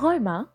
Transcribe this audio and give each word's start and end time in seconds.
Rheuma? 0.00 0.46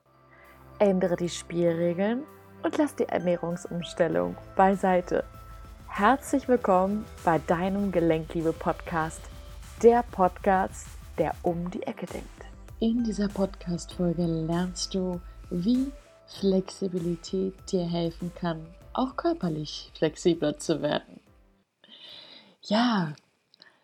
Ändere 0.80 1.18
die 1.18 1.28
Spielregeln 1.28 2.24
und 2.64 2.78
lass 2.78 2.96
die 2.96 3.10
Ernährungsumstellung 3.10 4.38
beiseite. 4.56 5.26
Herzlich 5.88 6.48
willkommen 6.48 7.04
bei 7.26 7.40
deinem 7.40 7.92
Gelenkliebe-Podcast, 7.92 9.20
der 9.82 10.04
Podcast, 10.04 10.88
der 11.18 11.36
um 11.44 11.70
die 11.72 11.84
Ecke 11.84 12.06
denkt. 12.06 12.30
In 12.80 13.04
dieser 13.04 13.28
Podcast-Folge 13.28 14.24
lernst 14.24 14.94
du, 14.94 15.20
wie 15.50 15.92
Flexibilität 16.40 17.54
dir 17.70 17.86
helfen 17.86 18.32
kann, 18.36 18.66
auch 18.94 19.18
körperlich 19.18 19.92
flexibler 19.98 20.58
zu 20.58 20.82
werden. 20.82 21.20
Ja, 22.62 23.14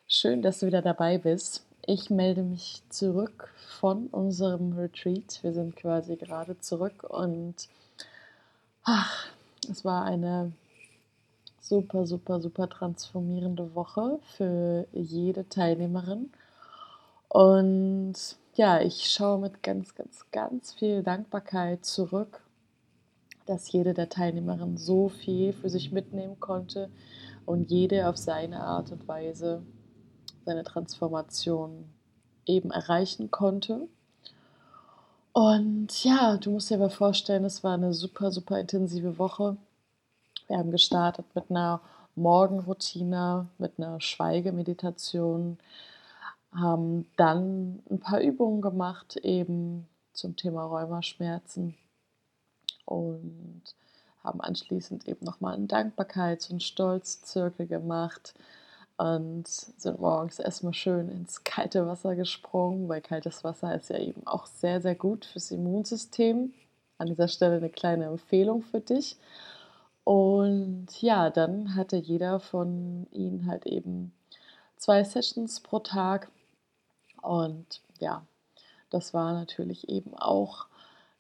schön, 0.08 0.42
dass 0.42 0.60
du 0.60 0.68
wieder 0.68 0.82
dabei 0.82 1.18
bist. 1.18 1.69
Ich 1.92 2.12
melde 2.12 2.44
mich 2.44 2.84
zurück 2.90 3.50
von 3.80 4.10
unserem 4.10 4.74
Retreat. 4.74 5.40
Wir 5.42 5.54
sind 5.54 5.76
quasi 5.76 6.18
gerade 6.18 6.60
zurück 6.60 7.04
und 7.04 7.68
ach, 8.84 9.26
es 9.68 9.84
war 9.84 10.04
eine 10.04 10.52
super, 11.60 12.06
super, 12.06 12.42
super 12.42 12.70
transformierende 12.70 13.74
Woche 13.74 14.20
für 14.38 14.86
jede 14.92 15.50
Teilnehmerin. 15.50 16.32
Und 17.28 18.14
ja, 18.54 18.82
ich 18.82 19.10
schaue 19.10 19.40
mit 19.40 19.64
ganz, 19.64 19.96
ganz, 19.96 20.28
ganz 20.32 20.74
viel 20.74 21.02
Dankbarkeit 21.02 21.84
zurück, 21.84 22.44
dass 23.48 23.72
jede 23.72 23.96
der 23.96 24.10
Teilnehmerinnen 24.10 24.78
so 24.78 25.10
viel 25.10 25.54
für 25.54 25.72
sich 25.72 25.92
mitnehmen 25.92 26.40
konnte 26.40 26.92
und 27.48 27.72
jede 27.72 28.08
auf 28.08 28.18
seine 28.18 28.62
Art 28.62 28.92
und 28.92 29.08
Weise 29.08 29.64
seine 30.50 30.64
Transformation 30.64 31.86
eben 32.48 32.72
erreichen 32.72 33.30
konnte. 33.30 33.88
Und 35.32 36.04
ja, 36.04 36.38
du 36.38 36.50
musst 36.50 36.72
dir 36.72 36.76
aber 36.76 36.90
vorstellen, 36.90 37.46
es 37.46 37.64
war 37.64 37.76
eine 37.76 37.94
super, 37.94 38.32
super 38.32 38.60
intensive 38.60 39.20
Woche. 39.20 39.58
Wir 40.48 40.58
haben 40.58 40.72
gestartet 40.72 41.28
mit 41.36 41.52
einer 41.52 41.82
Morgenroutine, 42.16 43.48
mit 43.60 43.74
einer 43.78 44.02
Schweigemeditation, 44.02 45.60
haben 46.52 47.06
dann 47.16 47.84
ein 47.92 48.00
paar 48.00 48.20
Übungen 48.22 48.62
gemacht, 48.62 49.18
eben 49.18 49.88
zum 50.14 50.36
Thema 50.36 50.66
Rheumaschmerzen 50.66 51.76
und 52.86 53.62
haben 54.24 54.42
anschließend 54.42 55.08
eben 55.08 55.24
nochmal 55.24 55.54
einen 55.54 55.68
Dankbarkeits- 55.68 56.52
und 56.52 56.64
Stolzzirkel 56.64 57.68
gemacht 57.68 58.34
und 59.00 59.48
sind 59.48 60.02
morgens 60.02 60.40
erstmal 60.40 60.74
schön 60.74 61.08
ins 61.08 61.46
kalte 61.46 61.88
Wasser 61.88 62.18
gesprungen, 62.18 62.90
weil 62.90 63.00
kaltes 63.00 63.46
Wasser 63.46 63.74
ist 63.74 63.90
ja 63.90 63.98
eben 63.98 64.28
auch 64.28 64.46
sehr, 64.46 64.82
sehr 64.82 64.96
gut 64.96 65.24
fürs 65.24 65.52
Immunsystem. 65.52 66.54
An 66.98 67.08
dieser 67.08 67.30
Stelle 67.30 67.56
eine 67.56 67.70
kleine 67.70 68.08
Empfehlung 68.08 68.62
für 68.62 68.82
dich. 68.82 69.16
Und 70.04 71.02
ja, 71.02 71.30
dann 71.30 71.76
hatte 71.76 71.96
jeder 71.96 72.42
von 72.42 73.08
ihnen 73.12 73.48
halt 73.48 73.66
eben 73.68 74.12
zwei 74.76 75.06
Sessions 75.06 75.62
pro 75.62 75.80
Tag. 75.80 76.30
Und 77.22 77.82
ja, 78.00 78.26
das 78.90 79.14
war 79.14 79.32
natürlich 79.32 79.88
eben 79.88 80.14
auch 80.14 80.66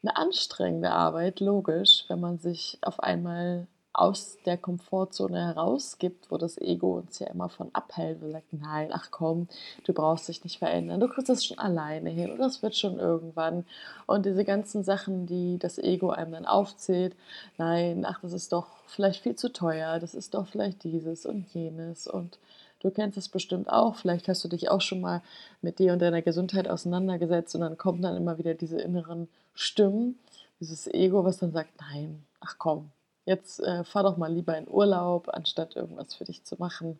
eine 0.03 0.17
anstrengende 0.17 0.91
Arbeit, 0.91 1.39
logisch, 1.39 2.03
wenn 2.09 2.19
man 2.19 2.39
sich 2.39 2.77
auf 2.81 3.00
einmal 3.00 3.67
aus 4.00 4.38
der 4.45 4.58
Komfortzone 4.58 5.47
herausgibt, 5.47 6.31
wo 6.31 6.38
das 6.38 6.58
Ego 6.58 7.00
uns 7.00 7.19
ja 7.19 7.28
immer 7.28 7.50
von 7.50 7.69
abhält 7.73 8.23
und 8.23 8.31
sagt, 8.31 8.53
nein, 8.53 8.91
ach 8.94 9.11
komm, 9.11 9.50
du 9.83 9.91
brauchst 9.91 10.30
dich 10.30 10.41
nicht 10.45 10.58
verändern, 10.58 11.02
du 11.02 11.09
kriegst 11.09 11.28
das 11.28 11.45
schon 11.45 11.59
alleine 11.59 12.09
hin 12.09 12.31
und 12.31 12.39
das 12.39 12.64
wird 12.64 12.78
schon 12.78 12.97
irgendwann. 12.97 13.66
Und 14.06 14.25
diese 14.25 14.45
ganzen 14.45 14.85
Sachen, 14.85 15.25
die 15.25 15.59
das 15.59 15.78
Ego 15.78 16.12
einem 16.12 16.31
dann 16.31 16.46
aufzählt, 16.46 17.13
nein, 17.57 18.06
ach, 18.06 18.22
das 18.22 18.31
ist 18.31 18.53
doch 18.53 18.68
vielleicht 18.88 19.22
viel 19.22 19.35
zu 19.35 19.51
teuer, 19.51 20.00
das 20.00 20.16
ist 20.16 20.34
doch 20.34 20.47
vielleicht 20.47 20.85
dieses 20.85 21.25
und 21.25 21.53
jenes 21.53 22.07
und 22.07 22.40
du 22.79 22.91
kennst 22.91 23.18
es 23.18 23.28
bestimmt 23.28 23.69
auch, 23.69 23.96
vielleicht 23.96 24.29
hast 24.29 24.41
du 24.46 24.47
dich 24.47 24.72
auch 24.72 24.81
schon 24.81 25.02
mal 25.02 25.22
mit 25.62 25.78
dir 25.78 25.91
und 25.91 26.02
deiner 26.02 26.22
Gesundheit 26.22 26.69
auseinandergesetzt 26.69 27.53
und 27.53 27.62
dann 27.62 27.78
kommen 27.78 28.02
dann 28.02 28.16
immer 28.16 28.38
wieder 28.38 28.53
diese 28.53 28.79
inneren 28.79 29.28
Stimmen, 29.53 30.18
dieses 30.62 30.88
Ego, 30.88 31.25
was 31.25 31.40
dann 31.40 31.52
sagt, 31.52 31.72
nein, 31.81 32.23
ach 32.40 32.56
komm, 32.57 32.91
jetzt 33.29 33.59
äh, 33.59 33.84
fahr 33.84 34.03
doch 34.03 34.17
mal 34.17 34.34
lieber 34.34 34.57
in 34.57 34.67
Urlaub, 34.67 35.29
anstatt 35.31 35.75
irgendwas 35.75 36.16
für 36.16 36.25
dich 36.25 36.44
zu 36.45 36.56
machen. 36.57 37.00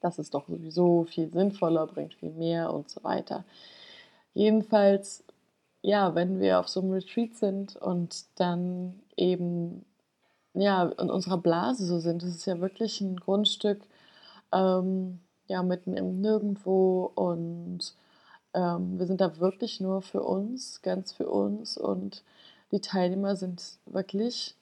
Das 0.00 0.20
ist 0.20 0.34
doch 0.34 0.46
sowieso 0.48 1.04
viel 1.04 1.32
sinnvoller, 1.32 1.86
bringt 1.88 2.14
viel 2.14 2.30
mehr 2.30 2.72
und 2.72 2.88
so 2.88 3.02
weiter. 3.02 3.44
Jedenfalls, 4.34 5.24
ja, 5.82 6.14
wenn 6.14 6.38
wir 6.40 6.60
auf 6.60 6.68
so 6.68 6.80
einem 6.80 6.92
Retreat 6.92 7.34
sind 7.34 7.76
und 7.76 8.24
dann 8.36 9.00
eben 9.16 9.84
ja 10.54 10.84
in 10.84 11.10
unserer 11.10 11.38
Blase 11.38 11.86
so 11.86 11.98
sind, 11.98 12.22
das 12.22 12.30
ist 12.30 12.46
ja 12.46 12.60
wirklich 12.60 13.00
ein 13.00 13.16
Grundstück 13.16 13.82
ähm, 14.52 15.20
ja 15.48 15.62
mitten 15.64 15.96
im 15.96 16.20
Nirgendwo 16.20 17.10
und 17.16 17.94
ähm, 18.54 18.98
wir 18.98 19.06
sind 19.06 19.20
da 19.20 19.38
wirklich 19.38 19.80
nur 19.80 20.02
für 20.02 20.22
uns, 20.22 20.82
ganz 20.82 21.12
für 21.12 21.28
uns 21.28 21.76
und 21.76 22.22
die 22.70 22.80
Teilnehmer 22.80 23.34
sind 23.34 23.78
wirklich 23.86 24.56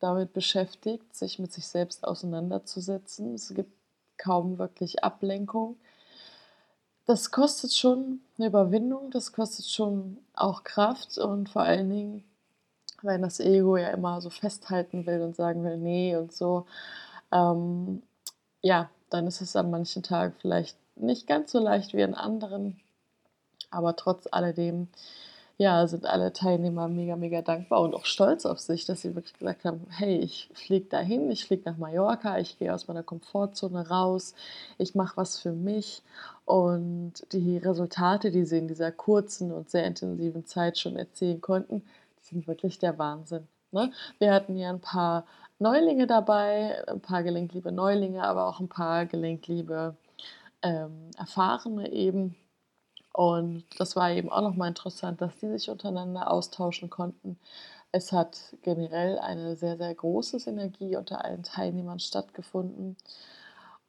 damit 0.00 0.32
beschäftigt, 0.32 1.14
sich 1.14 1.38
mit 1.38 1.52
sich 1.52 1.68
selbst 1.68 2.04
auseinanderzusetzen. 2.04 3.34
Es 3.34 3.54
gibt 3.54 3.72
kaum 4.18 4.58
wirklich 4.58 5.04
Ablenkung. 5.04 5.76
Das 7.06 7.30
kostet 7.30 7.72
schon 7.72 8.20
eine 8.38 8.48
Überwindung, 8.48 9.10
das 9.10 9.32
kostet 9.32 9.66
schon 9.66 10.18
auch 10.34 10.64
Kraft 10.64 11.18
und 11.18 11.48
vor 11.48 11.62
allen 11.62 11.90
Dingen, 11.90 12.24
wenn 13.02 13.22
das 13.22 13.40
Ego 13.40 13.76
ja 13.76 13.88
immer 13.88 14.20
so 14.20 14.30
festhalten 14.30 15.06
will 15.06 15.22
und 15.22 15.34
sagen 15.34 15.64
will, 15.64 15.76
nee 15.76 16.16
und 16.16 16.32
so, 16.32 16.66
ähm, 17.32 18.02
ja, 18.62 18.90
dann 19.08 19.26
ist 19.26 19.40
es 19.40 19.56
an 19.56 19.70
manchen 19.70 20.02
Tagen 20.02 20.34
vielleicht 20.40 20.76
nicht 20.96 21.26
ganz 21.26 21.50
so 21.52 21.58
leicht 21.58 21.94
wie 21.94 22.04
an 22.04 22.14
anderen, 22.14 22.80
aber 23.70 23.96
trotz 23.96 24.28
alledem 24.30 24.88
ja, 25.60 25.86
sind 25.86 26.06
alle 26.06 26.32
Teilnehmer 26.32 26.88
mega, 26.88 27.16
mega 27.16 27.42
dankbar 27.42 27.82
und 27.82 27.94
auch 27.94 28.06
stolz 28.06 28.46
auf 28.46 28.58
sich, 28.58 28.86
dass 28.86 29.02
sie 29.02 29.14
wirklich 29.14 29.38
gesagt 29.38 29.66
haben, 29.66 29.86
hey, 29.90 30.16
ich 30.16 30.48
fliege 30.54 30.86
dahin, 30.86 31.30
ich 31.30 31.44
fliege 31.44 31.64
nach 31.66 31.76
Mallorca, 31.76 32.38
ich 32.38 32.58
gehe 32.58 32.72
aus 32.72 32.88
meiner 32.88 33.02
Komfortzone 33.02 33.86
raus, 33.90 34.34
ich 34.78 34.94
mache 34.94 35.18
was 35.18 35.38
für 35.38 35.52
mich 35.52 36.02
und 36.46 37.12
die 37.32 37.58
Resultate, 37.58 38.30
die 38.30 38.46
sie 38.46 38.56
in 38.56 38.68
dieser 38.68 38.90
kurzen 38.90 39.52
und 39.52 39.68
sehr 39.68 39.84
intensiven 39.84 40.46
Zeit 40.46 40.78
schon 40.78 40.96
erzielen 40.96 41.42
konnten, 41.42 41.82
sind 42.22 42.48
wirklich 42.48 42.78
der 42.78 42.96
Wahnsinn. 42.96 43.46
Ne? 43.70 43.92
Wir 44.18 44.32
hatten 44.32 44.56
ja 44.56 44.70
ein 44.70 44.80
paar 44.80 45.26
Neulinge 45.58 46.06
dabei, 46.06 46.82
ein 46.88 47.02
paar 47.02 47.22
gelenkliebe 47.22 47.70
Neulinge, 47.70 48.24
aber 48.24 48.46
auch 48.46 48.60
ein 48.60 48.68
paar 48.70 49.04
gelenkliebe 49.04 49.94
ähm, 50.62 51.10
Erfahrene 51.18 51.92
eben, 51.92 52.34
und 53.12 53.64
das 53.78 53.96
war 53.96 54.10
eben 54.10 54.30
auch 54.30 54.42
nochmal 54.42 54.68
interessant, 54.68 55.20
dass 55.20 55.36
die 55.38 55.48
sich 55.48 55.68
untereinander 55.70 56.30
austauschen 56.30 56.90
konnten. 56.90 57.38
Es 57.92 58.12
hat 58.12 58.38
generell 58.62 59.18
eine 59.18 59.56
sehr, 59.56 59.76
sehr 59.76 59.94
große 59.94 60.38
Synergie 60.38 60.96
unter 60.96 61.24
allen 61.24 61.42
Teilnehmern 61.42 61.98
stattgefunden. 61.98 62.96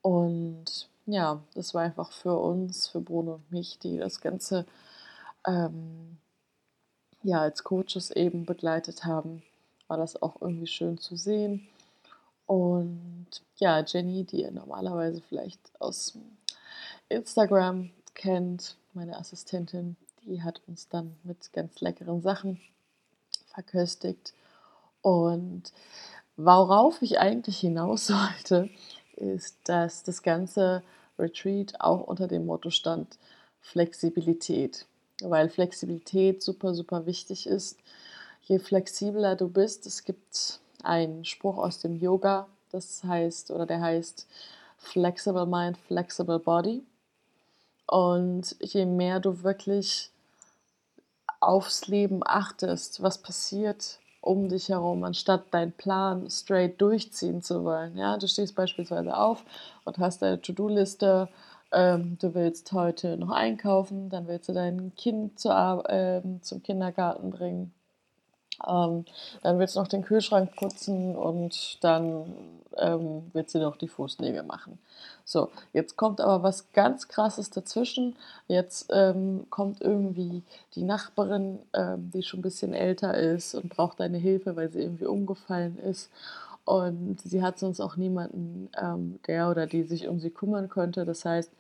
Und 0.02 0.90
ja, 1.06 1.42
das 1.54 1.74
war 1.74 1.84
einfach 1.84 2.12
für 2.12 2.38
uns, 2.38 2.88
für 2.88 3.02
Bruno 3.02 3.36
und 3.36 3.52
mich, 3.52 3.78
die 3.80 3.98
das 3.98 4.22
Ganze 4.22 4.66
ähm, 5.46 6.18
ja, 7.24 7.42
als 7.42 7.64
Coaches 7.64 8.12
eben 8.12 8.46
begleitet 8.46 9.06
haben, 9.06 9.44
war 9.88 9.98
das 9.98 10.22
auch 10.22 10.42
irgendwie 10.42 10.68
schön 10.68 10.98
zu 10.98 11.16
sehen. 11.16 11.68
Und 12.48 13.28
ja, 13.58 13.82
Jenny, 13.82 14.24
die 14.24 14.42
ihr 14.42 14.52
normalerweise 14.52 15.22
vielleicht 15.22 15.60
aus 15.80 16.18
Instagram 17.10 17.92
kennt, 18.14 18.78
meine 18.94 19.18
Assistentin, 19.18 19.96
die 20.26 20.44
hat 20.44 20.62
uns 20.68 20.90
dann 20.90 21.16
mit 21.24 21.52
ganz 21.54 21.82
leckeren 21.82 22.22
Sachen 22.22 22.60
verköstigt. 23.48 24.34
Und 25.02 25.72
worauf 26.38 27.02
ich 27.02 27.20
eigentlich 27.20 27.60
hinaus 27.60 28.08
sollte, 28.08 28.70
ist, 29.16 29.58
dass 29.66 30.04
das 30.04 30.24
ganze 30.24 30.84
Retreat 31.18 31.80
auch 31.80 32.08
unter 32.08 32.28
dem 32.28 32.46
Motto 32.46 32.70
stand 32.70 33.18
Flexibilität. 33.60 34.86
Weil 35.22 35.50
Flexibilität 35.50 36.42
super, 36.42 36.74
super 36.74 37.06
wichtig 37.06 37.46
ist. 37.46 37.78
Je 38.44 38.58
flexibler 38.58 39.36
du 39.36 39.48
bist, 39.48 39.86
es 39.86 40.04
gibt 40.04 40.60
einen 40.84 41.26
Spruch 41.26 41.58
aus 41.58 41.80
dem 41.80 41.96
Yoga, 41.96 42.48
das 42.72 43.04
heißt, 43.04 43.52
oder 43.52 43.68
der 43.68 43.82
heißt 43.82 44.28
Flexible 44.78 45.46
Mind, 45.46 45.78
Flexible 45.78 46.40
Body. 46.40 46.84
Und 47.92 48.56
je 48.62 48.86
mehr 48.86 49.20
du 49.20 49.44
wirklich 49.44 50.10
aufs 51.40 51.88
Leben 51.88 52.22
achtest, 52.26 53.04
was 53.04 53.20
passiert 53.20 54.00
um 54.22 54.50
dich 54.50 54.70
herum, 54.70 55.04
anstatt 55.04 55.54
deinen 55.54 55.72
Plan 55.74 56.30
straight 56.30 56.80
durchziehen 56.82 57.42
zu 57.42 57.64
wollen. 57.64 57.98
Ja, 57.98 58.18
du 58.18 58.28
stehst 58.28 58.56
beispielsweise 58.56 59.16
auf 59.16 59.44
und 59.84 59.98
hast 60.00 60.22
deine 60.22 60.42
To-Do-Liste 60.42 61.28
ähm, 61.72 62.18
du 62.20 62.34
willst 62.34 62.72
heute 62.74 63.18
noch 63.18 63.32
einkaufen, 63.32 64.10
dann 64.10 64.28
willst 64.28 64.50
du 64.50 64.54
dein 64.54 64.94
Kind 64.96 65.40
zu, 65.40 65.50
äh, 65.50 66.22
zum 66.42 66.62
Kindergarten 66.64 67.30
bringen, 67.30 67.74
ähm, 68.68 69.06
dann 69.44 69.60
willst 69.60 69.76
du 69.76 69.80
noch 69.80 69.88
den 69.88 70.04
Kühlschrank 70.04 70.56
putzen 70.56 71.16
und 71.16 71.84
dann 71.84 72.34
ähm, 72.78 73.24
willst 73.34 73.56
du 73.56 73.60
noch 73.60 73.78
die 73.78 73.88
Fußnägel 73.88 74.44
machen. 74.44 74.80
So, 75.26 75.50
jetzt 75.74 75.98
kommt 75.98 76.22
aber 76.22 76.44
was 76.44 76.72
ganz 76.74 77.08
Krasses 77.08 77.50
dazwischen. 77.50 78.16
Jetzt 78.48 78.90
ähm, 78.94 79.46
kommt 79.50 79.82
irgendwie 79.82 80.44
die 80.76 80.84
Nachbarin, 80.84 81.60
ähm, 81.74 82.12
die 82.14 82.24
schon 82.24 82.40
ein 82.40 82.44
bisschen 82.44 82.74
älter 82.74 83.18
ist 83.18 83.56
und 83.56 83.70
braucht 83.70 84.00
deine 84.00 84.18
Hilfe, 84.18 84.56
weil 84.56 84.72
sie 84.72 84.82
irgendwie 84.82 85.06
umgefallen 85.06 85.78
ist. 85.80 86.10
Und 86.66 87.20
sie 87.22 87.42
hat 87.42 87.60
sonst 87.60 87.80
auch 87.80 87.98
niemanden, 87.98 88.70
ähm, 88.82 89.20
der 89.28 89.50
oder 89.50 89.68
die 89.68 89.84
sich 89.84 90.08
um 90.08 90.20
sie 90.20 90.30
kümmern 90.30 90.70
könnte. 90.70 91.06
Das 91.06 91.26
heißt, 91.26 91.52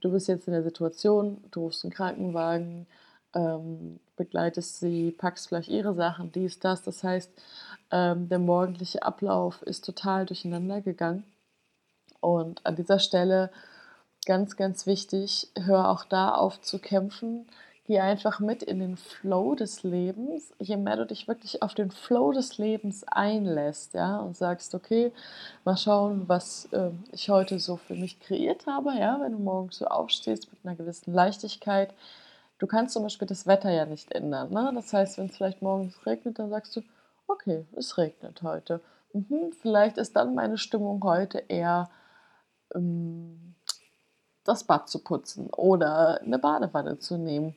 du 0.00 0.10
bist 0.10 0.28
jetzt 0.28 0.46
in 0.46 0.52
der 0.52 0.62
Situation, 0.62 1.42
du 1.50 1.60
rufst 1.60 1.84
einen 1.84 1.92
Krankenwagen, 1.92 2.86
ähm, 3.34 4.00
begleitest 4.16 4.80
sie, 4.80 5.12
packst 5.12 5.48
vielleicht 5.48 5.68
ihre 5.68 5.94
Sachen, 5.94 6.32
dies, 6.32 6.58
das. 6.58 6.82
Das 6.82 7.02
heißt, 7.02 7.30
ähm, 7.90 8.28
der 8.28 8.38
morgendliche 8.38 9.02
Ablauf 9.02 9.62
ist 9.62 9.84
total 9.84 10.26
durcheinander 10.26 10.80
gegangen. 10.80 11.24
Und 12.20 12.64
an 12.66 12.76
dieser 12.76 12.98
Stelle 12.98 13.50
ganz, 14.26 14.56
ganz 14.56 14.86
wichtig, 14.86 15.48
hör 15.58 15.88
auch 15.88 16.04
da 16.04 16.34
auf 16.34 16.60
zu 16.60 16.78
kämpfen. 16.78 17.46
Geh 17.86 17.98
einfach 17.98 18.38
mit 18.38 18.62
in 18.62 18.78
den 18.78 18.96
Flow 18.96 19.54
des 19.54 19.82
Lebens. 19.82 20.52
Je 20.60 20.76
mehr 20.76 20.96
du 20.96 21.06
dich 21.06 21.26
wirklich 21.26 21.62
auf 21.62 21.74
den 21.74 21.90
Flow 21.90 22.30
des 22.30 22.58
Lebens 22.58 23.02
einlässt, 23.08 23.94
ja, 23.94 24.18
und 24.18 24.36
sagst, 24.36 24.74
okay, 24.74 25.12
mal 25.64 25.76
schauen, 25.76 26.28
was 26.28 26.66
äh, 26.72 26.90
ich 27.10 27.30
heute 27.30 27.58
so 27.58 27.76
für 27.76 27.94
mich 27.94 28.20
kreiert 28.20 28.66
habe, 28.66 28.92
ja, 28.96 29.18
wenn 29.20 29.32
du 29.32 29.38
morgens 29.38 29.78
so 29.78 29.86
aufstehst 29.86 30.48
mit 30.52 30.60
einer 30.64 30.76
gewissen 30.76 31.12
Leichtigkeit. 31.12 31.92
Du 32.60 32.66
kannst 32.66 32.92
zum 32.92 33.02
Beispiel 33.02 33.26
das 33.26 33.46
Wetter 33.46 33.70
ja 33.70 33.86
nicht 33.86 34.12
ändern. 34.12 34.52
Ne? 34.52 34.70
Das 34.74 34.92
heißt, 34.92 35.16
wenn 35.16 35.26
es 35.26 35.36
vielleicht 35.36 35.62
morgens 35.62 36.06
regnet, 36.06 36.38
dann 36.38 36.50
sagst 36.50 36.76
du, 36.76 36.82
okay, 37.26 37.66
es 37.74 37.96
regnet 37.96 38.42
heute. 38.42 38.82
Mhm, 39.14 39.52
vielleicht 39.62 39.96
ist 39.96 40.14
dann 40.14 40.34
meine 40.34 40.58
Stimmung 40.58 41.02
heute 41.02 41.38
eher 41.48 41.88
ähm, 42.74 43.54
das 44.44 44.64
Bad 44.64 44.90
zu 44.90 45.02
putzen 45.02 45.48
oder 45.48 46.20
eine 46.20 46.38
Badewanne 46.38 46.98
zu 46.98 47.16
nehmen. 47.16 47.56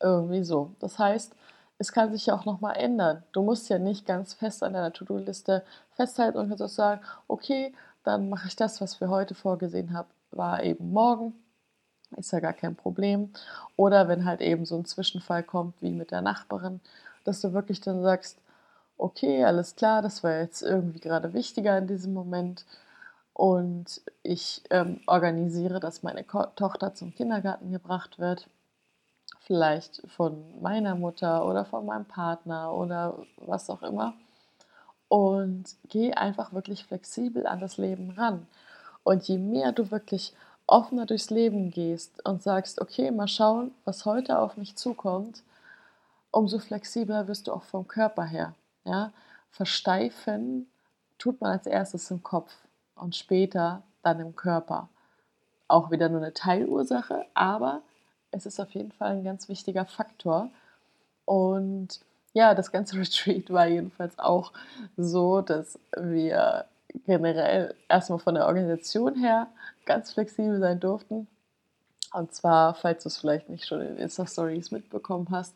Irgendwie 0.00 0.42
so. 0.42 0.74
Das 0.80 0.98
heißt, 0.98 1.32
es 1.78 1.92
kann 1.92 2.10
sich 2.12 2.26
ja 2.26 2.34
auch 2.34 2.44
nochmal 2.44 2.76
ändern. 2.76 3.22
Du 3.30 3.42
musst 3.44 3.68
ja 3.68 3.78
nicht 3.78 4.04
ganz 4.04 4.34
fest 4.34 4.64
an 4.64 4.72
deiner 4.72 4.92
To-Do-Liste 4.92 5.64
festhalten 5.92 6.38
und 6.38 6.48
kannst 6.48 6.62
auch 6.62 6.68
sagen, 6.68 7.02
okay, 7.28 7.72
dann 8.02 8.28
mache 8.28 8.48
ich 8.48 8.56
das, 8.56 8.80
was 8.80 9.00
wir 9.00 9.10
heute 9.10 9.36
vorgesehen 9.36 9.92
haben, 9.92 10.08
war 10.32 10.64
eben 10.64 10.90
morgen. 10.90 11.34
Ist 12.16 12.32
ja 12.32 12.40
gar 12.40 12.54
kein 12.54 12.74
Problem. 12.76 13.32
Oder 13.76 14.08
wenn 14.08 14.24
halt 14.24 14.40
eben 14.40 14.64
so 14.66 14.76
ein 14.76 14.84
Zwischenfall 14.86 15.42
kommt, 15.42 15.80
wie 15.82 15.90
mit 15.92 16.10
der 16.10 16.22
Nachbarin, 16.22 16.80
dass 17.24 17.40
du 17.40 17.52
wirklich 17.52 17.80
dann 17.80 18.02
sagst, 18.02 18.38
okay, 18.96 19.44
alles 19.44 19.76
klar, 19.76 20.02
das 20.02 20.24
war 20.24 20.38
jetzt 20.38 20.62
irgendwie 20.62 21.00
gerade 21.00 21.32
wichtiger 21.34 21.78
in 21.78 21.86
diesem 21.86 22.12
Moment 22.12 22.64
und 23.38 24.02
ich 24.24 24.62
ähm, 24.70 25.00
organisiere, 25.06 25.78
dass 25.78 26.02
meine 26.02 26.24
Ko 26.24 26.46
Tochter 26.56 26.94
zum 26.94 27.14
Kindergarten 27.14 27.70
gebracht 27.70 28.18
wird. 28.18 28.48
Vielleicht 29.42 30.02
von 30.08 30.60
meiner 30.60 30.96
Mutter 30.96 31.46
oder 31.46 31.64
von 31.64 31.86
meinem 31.86 32.04
Partner 32.04 32.72
oder 32.74 33.16
was 33.36 33.70
auch 33.70 33.82
immer. 33.82 34.14
Und 35.08 35.76
geh 35.88 36.12
einfach 36.14 36.52
wirklich 36.52 36.84
flexibel 36.84 37.46
an 37.46 37.60
das 37.60 37.76
Leben 37.76 38.10
ran. 38.10 38.48
Und 39.04 39.28
je 39.28 39.38
mehr 39.38 39.70
du 39.70 39.92
wirklich 39.92 40.34
offener 40.68 41.06
durchs 41.06 41.30
Leben 41.30 41.70
gehst 41.70 42.24
und 42.24 42.42
sagst, 42.42 42.80
okay, 42.80 43.10
mal 43.10 43.26
schauen, 43.26 43.72
was 43.84 44.04
heute 44.04 44.38
auf 44.38 44.56
mich 44.56 44.76
zukommt, 44.76 45.42
umso 46.30 46.58
flexibler 46.58 47.26
wirst 47.26 47.48
du 47.48 47.52
auch 47.52 47.64
vom 47.64 47.88
Körper 47.88 48.24
her. 48.24 48.54
Ja? 48.84 49.12
Versteifen 49.50 50.68
tut 51.18 51.40
man 51.40 51.52
als 51.52 51.66
erstes 51.66 52.10
im 52.10 52.22
Kopf 52.22 52.54
und 52.94 53.16
später 53.16 53.82
dann 54.02 54.20
im 54.20 54.36
Körper. 54.36 54.88
Auch 55.66 55.90
wieder 55.90 56.08
nur 56.08 56.20
eine 56.20 56.34
Teilursache, 56.34 57.26
aber 57.34 57.82
es 58.30 58.46
ist 58.46 58.60
auf 58.60 58.70
jeden 58.72 58.92
Fall 58.92 59.12
ein 59.12 59.24
ganz 59.24 59.48
wichtiger 59.48 59.86
Faktor. 59.86 60.50
Und 61.24 62.00
ja, 62.34 62.54
das 62.54 62.72
ganze 62.72 62.96
Retreat 63.00 63.50
war 63.50 63.66
jedenfalls 63.66 64.18
auch 64.18 64.52
so, 64.98 65.40
dass 65.40 65.78
wir 65.96 66.66
generell 67.06 67.74
erstmal 67.88 68.18
von 68.18 68.34
der 68.34 68.46
Organisation 68.46 69.14
her 69.16 69.48
ganz 69.84 70.12
flexibel 70.12 70.58
sein 70.58 70.80
durften. 70.80 71.26
Und 72.12 72.34
zwar, 72.34 72.74
falls 72.74 73.02
du 73.02 73.08
es 73.08 73.18
vielleicht 73.18 73.48
nicht 73.48 73.66
schon 73.66 73.80
in 73.82 73.96
Insta-Stories 73.98 74.70
mitbekommen 74.70 75.28
hast, 75.30 75.54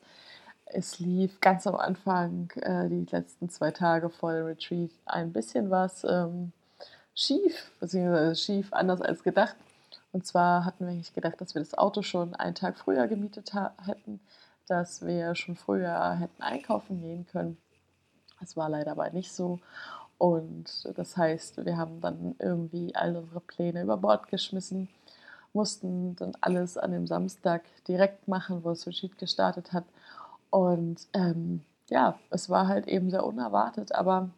es 0.67 0.99
lief 0.99 1.41
ganz 1.41 1.67
am 1.67 1.77
Anfang, 1.77 2.51
äh, 2.57 2.89
die 2.89 3.07
letzten 3.11 3.49
zwei 3.49 3.71
Tage 3.71 4.11
vor 4.11 4.33
dem 4.33 4.47
Retreat, 4.47 4.91
ein 5.07 5.33
bisschen 5.33 5.71
was 5.71 6.05
ähm, 6.05 6.53
schief, 7.15 7.71
beziehungsweise 7.81 8.37
schief 8.37 8.73
anders 8.73 9.03
als 9.03 9.23
gedacht. 9.23 9.57
Und 10.13 10.27
zwar 10.27 10.65
hatten 10.65 10.85
wir 10.85 10.93
eigentlich 10.93 11.15
gedacht, 11.15 11.41
dass 11.41 11.55
wir 11.55 11.63
das 11.63 11.75
Auto 11.75 12.03
schon 12.03 12.35
einen 12.35 12.55
Tag 12.55 12.79
früher 12.79 13.07
gemietet 13.07 13.53
hätten, 13.55 14.21
dass 14.67 15.05
wir 15.05 15.35
schon 15.35 15.57
früher 15.57 16.19
hätten 16.19 16.43
einkaufen 16.43 17.01
gehen 17.01 17.27
können. 17.27 17.57
Das 18.41 18.57
war 18.57 18.69
leider 18.69 18.93
aber 18.93 19.11
nicht 19.11 19.33
so. 19.33 19.61
Und 20.23 20.89
das 20.97 21.17
heißt, 21.17 21.65
wir 21.65 21.77
haben 21.77 22.01
dann 22.01 22.37
irgendwie 22.39 22.95
all 22.95 23.17
unsere 23.17 23.41
Pläne 23.41 23.83
über 23.83 23.97
Bord 23.97 24.29
geschmissen, 24.29 24.89
mussten 25.53 26.15
dann 26.15 26.33
alles 26.41 26.79
an 26.79 26.93
dem 26.93 27.09
Samstag 27.09 27.63
direkt 27.89 28.29
machen, 28.29 28.63
wo 28.63 28.69
das 28.69 28.87
Retreat 28.87 29.19
gestartet 29.19 29.73
hat. 29.73 29.85
Und 30.51 31.09
ähm, 31.13 31.63
ja, 31.91 32.19
es 32.31 32.49
war 32.49 32.69
halt 32.69 32.87
eben 32.87 33.11
sehr 33.11 33.27
unerwartet, 33.27 33.93
aber 33.95 34.31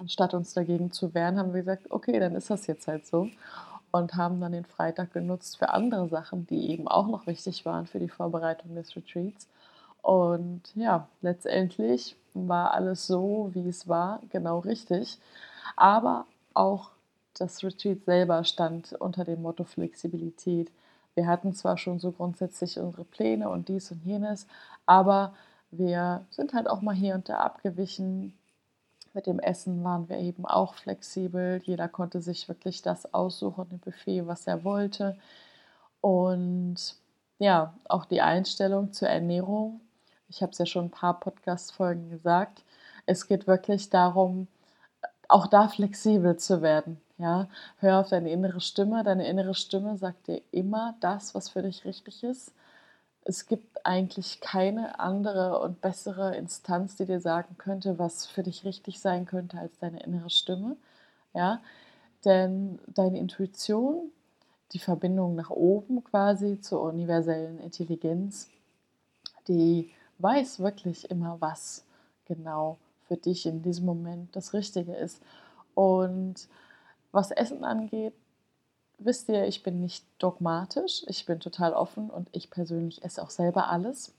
Anstatt 0.00 0.32
uns 0.32 0.54
dagegen 0.54 0.90
zu 0.92 1.12
wehren, 1.12 1.38
haben 1.38 1.52
wir 1.52 1.60
gesagt, 1.60 1.90
okay, 1.90 2.18
dann 2.18 2.34
ist 2.34 2.48
das 2.48 2.66
jetzt 2.66 2.88
halt 2.88 3.06
so. 3.06 3.28
Und 3.92 4.14
haben 4.14 4.40
dann 4.40 4.52
den 4.52 4.64
Freitag 4.64 5.12
genutzt 5.12 5.58
für 5.58 5.70
andere 5.70 6.08
Sachen, 6.08 6.46
die 6.46 6.70
eben 6.70 6.88
auch 6.88 7.06
noch 7.06 7.26
wichtig 7.26 7.66
waren 7.66 7.86
für 7.86 7.98
die 7.98 8.08
Vorbereitung 8.08 8.74
des 8.74 8.96
Retreats. 8.96 9.46
Und 10.02 10.62
ja, 10.74 11.08
letztendlich 11.22 12.16
war 12.34 12.72
alles 12.72 13.06
so, 13.06 13.50
wie 13.52 13.68
es 13.68 13.88
war, 13.88 14.20
genau 14.30 14.60
richtig. 14.60 15.18
Aber 15.76 16.26
auch 16.54 16.90
das 17.34 17.62
Retreat 17.62 18.04
selber 18.04 18.44
stand 18.44 18.92
unter 18.94 19.24
dem 19.24 19.42
Motto 19.42 19.64
Flexibilität. 19.64 20.70
Wir 21.14 21.26
hatten 21.26 21.54
zwar 21.54 21.76
schon 21.76 21.98
so 21.98 22.12
grundsätzlich 22.12 22.78
unsere 22.78 23.04
Pläne 23.04 23.48
und 23.48 23.68
dies 23.68 23.90
und 23.90 24.04
jenes, 24.04 24.46
aber 24.86 25.34
wir 25.70 26.24
sind 26.30 26.54
halt 26.54 26.68
auch 26.68 26.82
mal 26.82 26.94
hier 26.94 27.14
und 27.14 27.28
da 27.28 27.38
abgewichen, 27.38 28.34
mit 29.12 29.26
dem 29.26 29.40
Essen 29.40 29.82
waren 29.82 30.08
wir 30.08 30.18
eben 30.18 30.46
auch 30.46 30.74
flexibel. 30.74 31.60
Jeder 31.64 31.88
konnte 31.88 32.20
sich 32.20 32.48
wirklich 32.48 32.82
das 32.82 33.12
aussuchen, 33.12 33.66
im 33.70 33.78
Buffet, 33.80 34.26
was 34.26 34.46
er 34.46 34.62
wollte. 34.64 35.16
Und 36.00 36.96
ja, 37.38 37.74
auch 37.88 38.04
die 38.04 38.20
Einstellung 38.20 38.92
zur 38.92 39.08
Ernährung. 39.08 39.80
Ich 40.30 40.42
habe 40.42 40.52
es 40.52 40.58
ja 40.58 40.66
schon 40.66 40.86
ein 40.86 40.90
paar 40.90 41.20
Podcast-Folgen 41.20 42.08
gesagt. 42.08 42.64
Es 43.06 43.26
geht 43.26 43.46
wirklich 43.46 43.90
darum, 43.90 44.48
auch 45.28 45.46
da 45.46 45.68
flexibel 45.68 46.36
zu 46.38 46.62
werden. 46.62 47.00
Ja, 47.18 47.48
hör 47.78 48.00
auf 48.00 48.08
deine 48.08 48.30
innere 48.30 48.60
Stimme. 48.60 49.04
Deine 49.04 49.28
innere 49.28 49.54
Stimme 49.54 49.98
sagt 49.98 50.28
dir 50.28 50.40
immer 50.52 50.96
das, 51.00 51.34
was 51.34 51.50
für 51.50 51.62
dich 51.62 51.84
richtig 51.84 52.24
ist 52.24 52.52
es 53.24 53.46
gibt 53.46 53.84
eigentlich 53.86 54.40
keine 54.40 54.98
andere 54.98 55.60
und 55.60 55.80
bessere 55.80 56.36
Instanz, 56.36 56.96
die 56.96 57.06
dir 57.06 57.20
sagen 57.20 57.56
könnte, 57.58 57.98
was 57.98 58.26
für 58.26 58.42
dich 58.42 58.64
richtig 58.64 59.00
sein 59.00 59.26
könnte 59.26 59.58
als 59.58 59.78
deine 59.78 60.02
innere 60.02 60.30
Stimme. 60.30 60.76
Ja, 61.34 61.60
denn 62.24 62.78
deine 62.88 63.18
Intuition, 63.18 64.10
die 64.72 64.78
Verbindung 64.78 65.34
nach 65.36 65.50
oben 65.50 66.02
quasi 66.04 66.60
zur 66.60 66.82
universellen 66.82 67.60
Intelligenz, 67.60 68.48
die 69.48 69.90
weiß 70.22 70.60
wirklich 70.60 71.10
immer, 71.10 71.36
was 71.40 71.84
genau 72.26 72.78
für 73.08 73.16
dich 73.16 73.46
in 73.46 73.62
diesem 73.62 73.86
Moment 73.86 74.34
das 74.36 74.54
Richtige 74.54 74.94
ist. 74.94 75.20
Und 75.74 76.48
was 77.12 77.30
Essen 77.30 77.64
angeht, 77.64 78.14
wisst 78.98 79.28
ihr, 79.28 79.46
ich 79.46 79.62
bin 79.62 79.80
nicht 79.80 80.04
dogmatisch, 80.18 81.04
ich 81.06 81.26
bin 81.26 81.40
total 81.40 81.72
offen 81.72 82.10
und 82.10 82.28
ich 82.32 82.50
persönlich 82.50 83.02
esse 83.02 83.22
auch 83.22 83.30
selber 83.30 83.68
alles. 83.68 84.12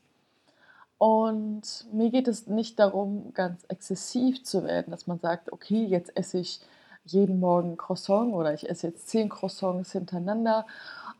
Und 0.97 1.85
mir 1.91 2.11
geht 2.11 2.27
es 2.27 2.47
nicht 2.47 2.77
darum, 2.79 3.33
ganz 3.33 3.63
exzessiv 3.69 4.43
zu 4.43 4.63
werden, 4.63 4.91
dass 4.91 5.07
man 5.07 5.19
sagt, 5.19 5.51
okay, 5.51 5.83
jetzt 5.85 6.15
esse 6.15 6.37
ich 6.37 6.61
jeden 7.05 7.39
Morgen 7.39 7.77
Croissant 7.77 8.33
oder 8.33 8.53
ich 8.53 8.69
esse 8.69 8.87
jetzt 8.87 9.09
zehn 9.09 9.29
Croissants 9.29 9.93
hintereinander 9.93 10.67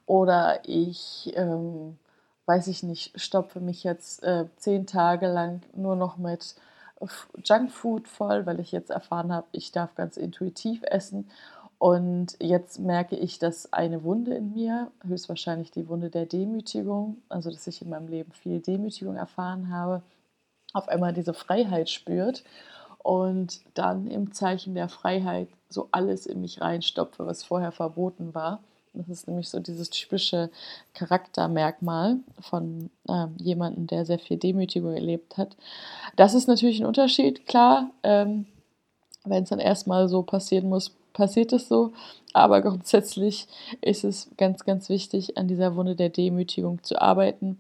oder 0.06 0.60
ich, 0.68 1.34
ähm, 1.36 1.98
weiß 2.52 2.68
ich 2.68 2.84
nicht, 2.84 3.20
stopfe 3.20 3.62
mich 3.62 3.84
jetzt 3.86 4.24
äh, 4.24 4.46
zehn 4.58 4.86
Tage 4.86 5.28
lang 5.28 5.62
nur 5.74 5.96
noch 5.96 6.18
mit 6.18 6.56
Junkfood 7.46 8.08
voll, 8.10 8.46
weil 8.46 8.60
ich 8.60 8.72
jetzt 8.74 8.92
erfahren 8.92 9.32
habe, 9.32 9.48
ich 9.54 9.72
darf 9.72 9.96
ganz 9.96 10.18
intuitiv 10.18 10.82
essen 10.84 11.30
Und 11.80 12.38
jetzt 12.40 12.80
merke 12.80 13.16
ich, 13.16 13.40
dass 13.40 13.72
eine 13.74 14.04
Wunde 14.04 14.36
in 14.36 14.54
mir, 14.54 14.92
höchstwahrscheinlich 15.08 15.72
die 15.72 15.88
Wunde 15.88 16.10
der 16.10 16.28
Demütigung, 16.28 17.18
also 17.30 17.50
dass 17.50 17.66
ich 17.68 17.82
in 17.82 17.90
meinem 17.90 18.08
Leben 18.08 18.32
viel 18.34 18.60
Demütigung 18.60 19.16
erfahren 19.16 19.72
habe, 19.74 20.04
auf 20.74 20.90
einmal 20.90 21.14
diese 21.14 21.34
Freiheit 21.34 21.90
spürt 21.90 22.44
und 23.00 23.62
dann 23.74 24.08
im 24.08 24.32
Zeichen 24.34 24.76
der 24.76 24.90
Freiheit 24.90 25.48
so 25.70 25.90
alles 25.92 26.28
in 26.28 26.42
mich 26.42 26.62
reinstopfe, 26.62 27.26
was 27.26 27.44
vorher 27.44 27.72
verboten 27.72 28.36
war. 28.36 28.60
Das 28.94 29.08
ist 29.08 29.28
nämlich 29.28 29.48
so 29.50 29.60
dieses 29.60 29.90
typische 29.90 30.50
Charaktermerkmal 30.94 32.18
von 32.42 32.90
ähm, 33.08 33.36
jemandem, 33.38 33.88
der 33.88 34.06
sehr 34.06 34.20
viel 34.20 34.38
Demütigung 34.38 34.94
erlebt 34.94 35.38
hat. 35.38 35.56
Das 36.18 36.34
ist 36.34 36.48
natürlich 36.48 36.82
ein 36.82 36.86
Unterschied, 36.86 37.48
klar. 37.48 37.92
Ähm, 38.04 38.48
Wenn 39.24 39.44
es 39.44 39.50
dann 39.50 39.60
erstmal 39.60 40.10
so 40.10 40.24
passieren 40.24 40.68
muss, 40.68 40.92
passiert 41.14 41.54
es 41.54 41.68
so. 41.68 41.94
Aber 42.34 42.62
grundsätzlich 42.62 43.48
ist 43.82 44.04
es 44.04 44.30
ganz, 44.38 44.66
ganz 44.66 44.90
wichtig, 44.90 45.38
an 45.38 45.48
dieser 45.48 45.76
Wunde 45.76 45.96
der 45.96 46.10
Demütigung 46.10 46.84
zu 46.84 47.02
arbeiten, 47.02 47.60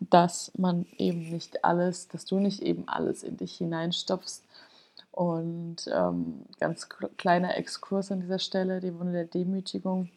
dass 0.00 0.52
man 0.56 0.86
eben 0.96 1.30
nicht 1.30 1.64
alles, 1.64 2.08
dass 2.08 2.24
du 2.24 2.38
nicht 2.38 2.62
eben 2.62 2.86
alles 2.88 3.22
in 3.22 3.36
dich 3.36 3.56
hineinstopfst. 3.56 4.42
Und 5.10 5.76
ähm, 5.92 6.42
ganz 6.60 6.88
kleiner 7.16 7.56
Exkurs 7.56 8.12
an 8.12 8.20
dieser 8.20 8.38
Stelle, 8.38 8.80
die 8.80 8.96
Wunde 8.96 9.12
der 9.12 9.24
Demütigung 9.24 10.10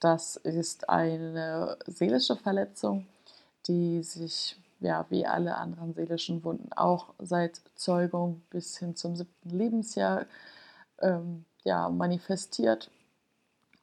das 0.00 0.36
ist 0.36 0.88
eine 0.88 1.78
seelische 1.86 2.36
Verletzung, 2.36 3.06
die 3.66 4.02
sich 4.02 4.56
ja, 4.80 5.04
wie 5.10 5.26
alle 5.26 5.56
anderen 5.56 5.92
seelischen 5.94 6.42
Wunden 6.42 6.72
auch 6.72 7.12
seit 7.18 7.60
Zeugung 7.74 8.42
bis 8.50 8.78
hin 8.78 8.96
zum 8.96 9.14
siebten 9.14 9.50
Lebensjahr 9.50 10.26
ähm, 11.00 11.44
ja, 11.64 11.88
manifestiert. 11.88 12.90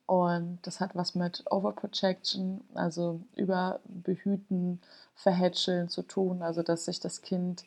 Und 0.07 0.59
das 0.63 0.79
hat 0.79 0.95
was 0.95 1.15
mit 1.15 1.43
Overprojection, 1.51 2.61
also 2.73 3.21
überbehüten, 3.35 4.81
verhätscheln 5.15 5.89
zu 5.89 6.01
tun, 6.01 6.41
also 6.41 6.63
dass 6.63 6.85
sich 6.85 6.99
das 6.99 7.21
Kind 7.21 7.63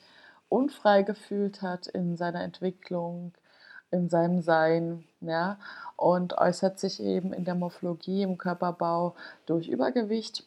unfrei 0.48 1.02
gefühlt 1.02 1.62
hat 1.62 1.86
in 1.86 2.16
seiner 2.16 2.42
Entwicklung, 2.42 3.32
in 3.90 4.08
seinem 4.08 4.42
Sein, 4.42 5.04
ja, 5.20 5.58
und 5.96 6.38
äußert 6.38 6.78
sich 6.78 7.00
eben 7.02 7.32
in 7.32 7.44
der 7.44 7.54
Morphologie, 7.54 8.22
im 8.22 8.38
Körperbau 8.38 9.14
durch 9.46 9.68
Übergewicht. 9.68 10.44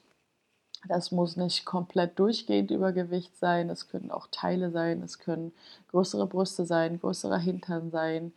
Das 0.88 1.12
muss 1.12 1.38
nicht 1.38 1.66
komplett 1.66 2.20
durchgehend 2.20 2.72
Übergewicht 2.72 3.38
sein, 3.38 3.70
es 3.70 3.88
können 3.88 4.12
auch 4.12 4.28
Teile 4.32 4.72
sein, 4.72 5.02
es 5.02 5.20
können 5.20 5.54
größere 5.92 6.28
Brüste 6.28 6.66
sein, 6.66 7.00
größerer 7.00 7.38
Hintern 7.38 7.90
sein, 7.92 8.34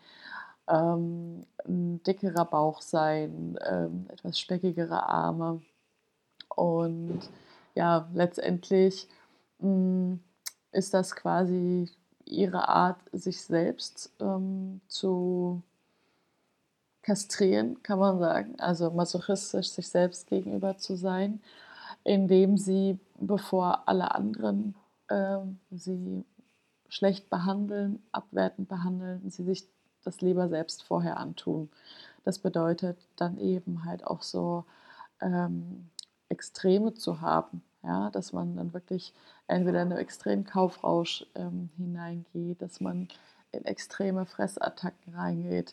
ähm, 0.69 1.45
ein 1.67 2.03
dickerer 2.05 2.45
Bauch 2.45 2.83
sein, 2.83 3.59
ähm, 3.67 4.07
etwas 4.11 4.39
speckigere 4.39 5.09
Arme. 5.09 5.63
Und 6.55 7.21
ja, 7.75 8.09
letztendlich 8.15 9.09
mh, 9.59 9.69
mm, 9.69 10.21
ist 10.73 10.95
das 10.95 11.17
quasi 11.17 11.91
ihre 12.27 12.69
Art, 12.69 12.99
sich 13.13 13.41
selbst 13.41 14.13
ähm, 14.21 14.81
zu 14.89 15.63
kastrieren, 17.03 17.83
kann 17.83 18.01
man 18.01 18.19
sagen, 18.19 18.59
also 18.59 18.91
masochistisch 18.91 19.71
sich 19.71 19.89
selbst 19.89 20.27
gegenüber 20.27 20.77
zu 20.77 20.97
sein, 20.97 21.41
indem 22.03 22.59
sie, 22.59 22.99
bevor 23.19 23.89
alle 23.89 24.13
anderen 24.15 24.75
äh, 25.09 25.39
sie 25.71 26.25
schlecht 26.89 27.31
behandeln, 27.31 28.03
abwertend 28.13 28.69
behandeln, 28.69 29.31
sie 29.31 29.45
sich 29.45 29.69
das 30.05 30.21
lieber 30.21 30.49
selbst 30.49 30.83
vorher 30.83 31.19
antun. 31.19 31.69
Das 32.25 32.39
bedeutet 32.39 32.99
dann 33.17 33.39
eben 33.39 33.85
halt 33.85 34.05
auch 34.05 34.23
so 34.23 34.65
ähm, 35.21 35.89
Extreme 36.29 36.95
zu 36.95 37.21
haben, 37.21 37.63
ja, 37.87 38.11
dass 38.11 38.33
man 38.33 38.57
dann 38.57 38.75
wirklich 38.75 39.13
entweder 39.47 39.83
in 39.83 39.93
einen 39.93 40.01
extremen 40.01 40.45
Kaufrausch 40.45 41.25
ähm, 41.35 41.71
hineingeht, 41.77 42.61
dass 42.61 42.81
man 42.81 43.09
in 43.53 43.65
extreme 43.65 44.27
Fressattacken 44.27 45.15
reingeht, 45.15 45.73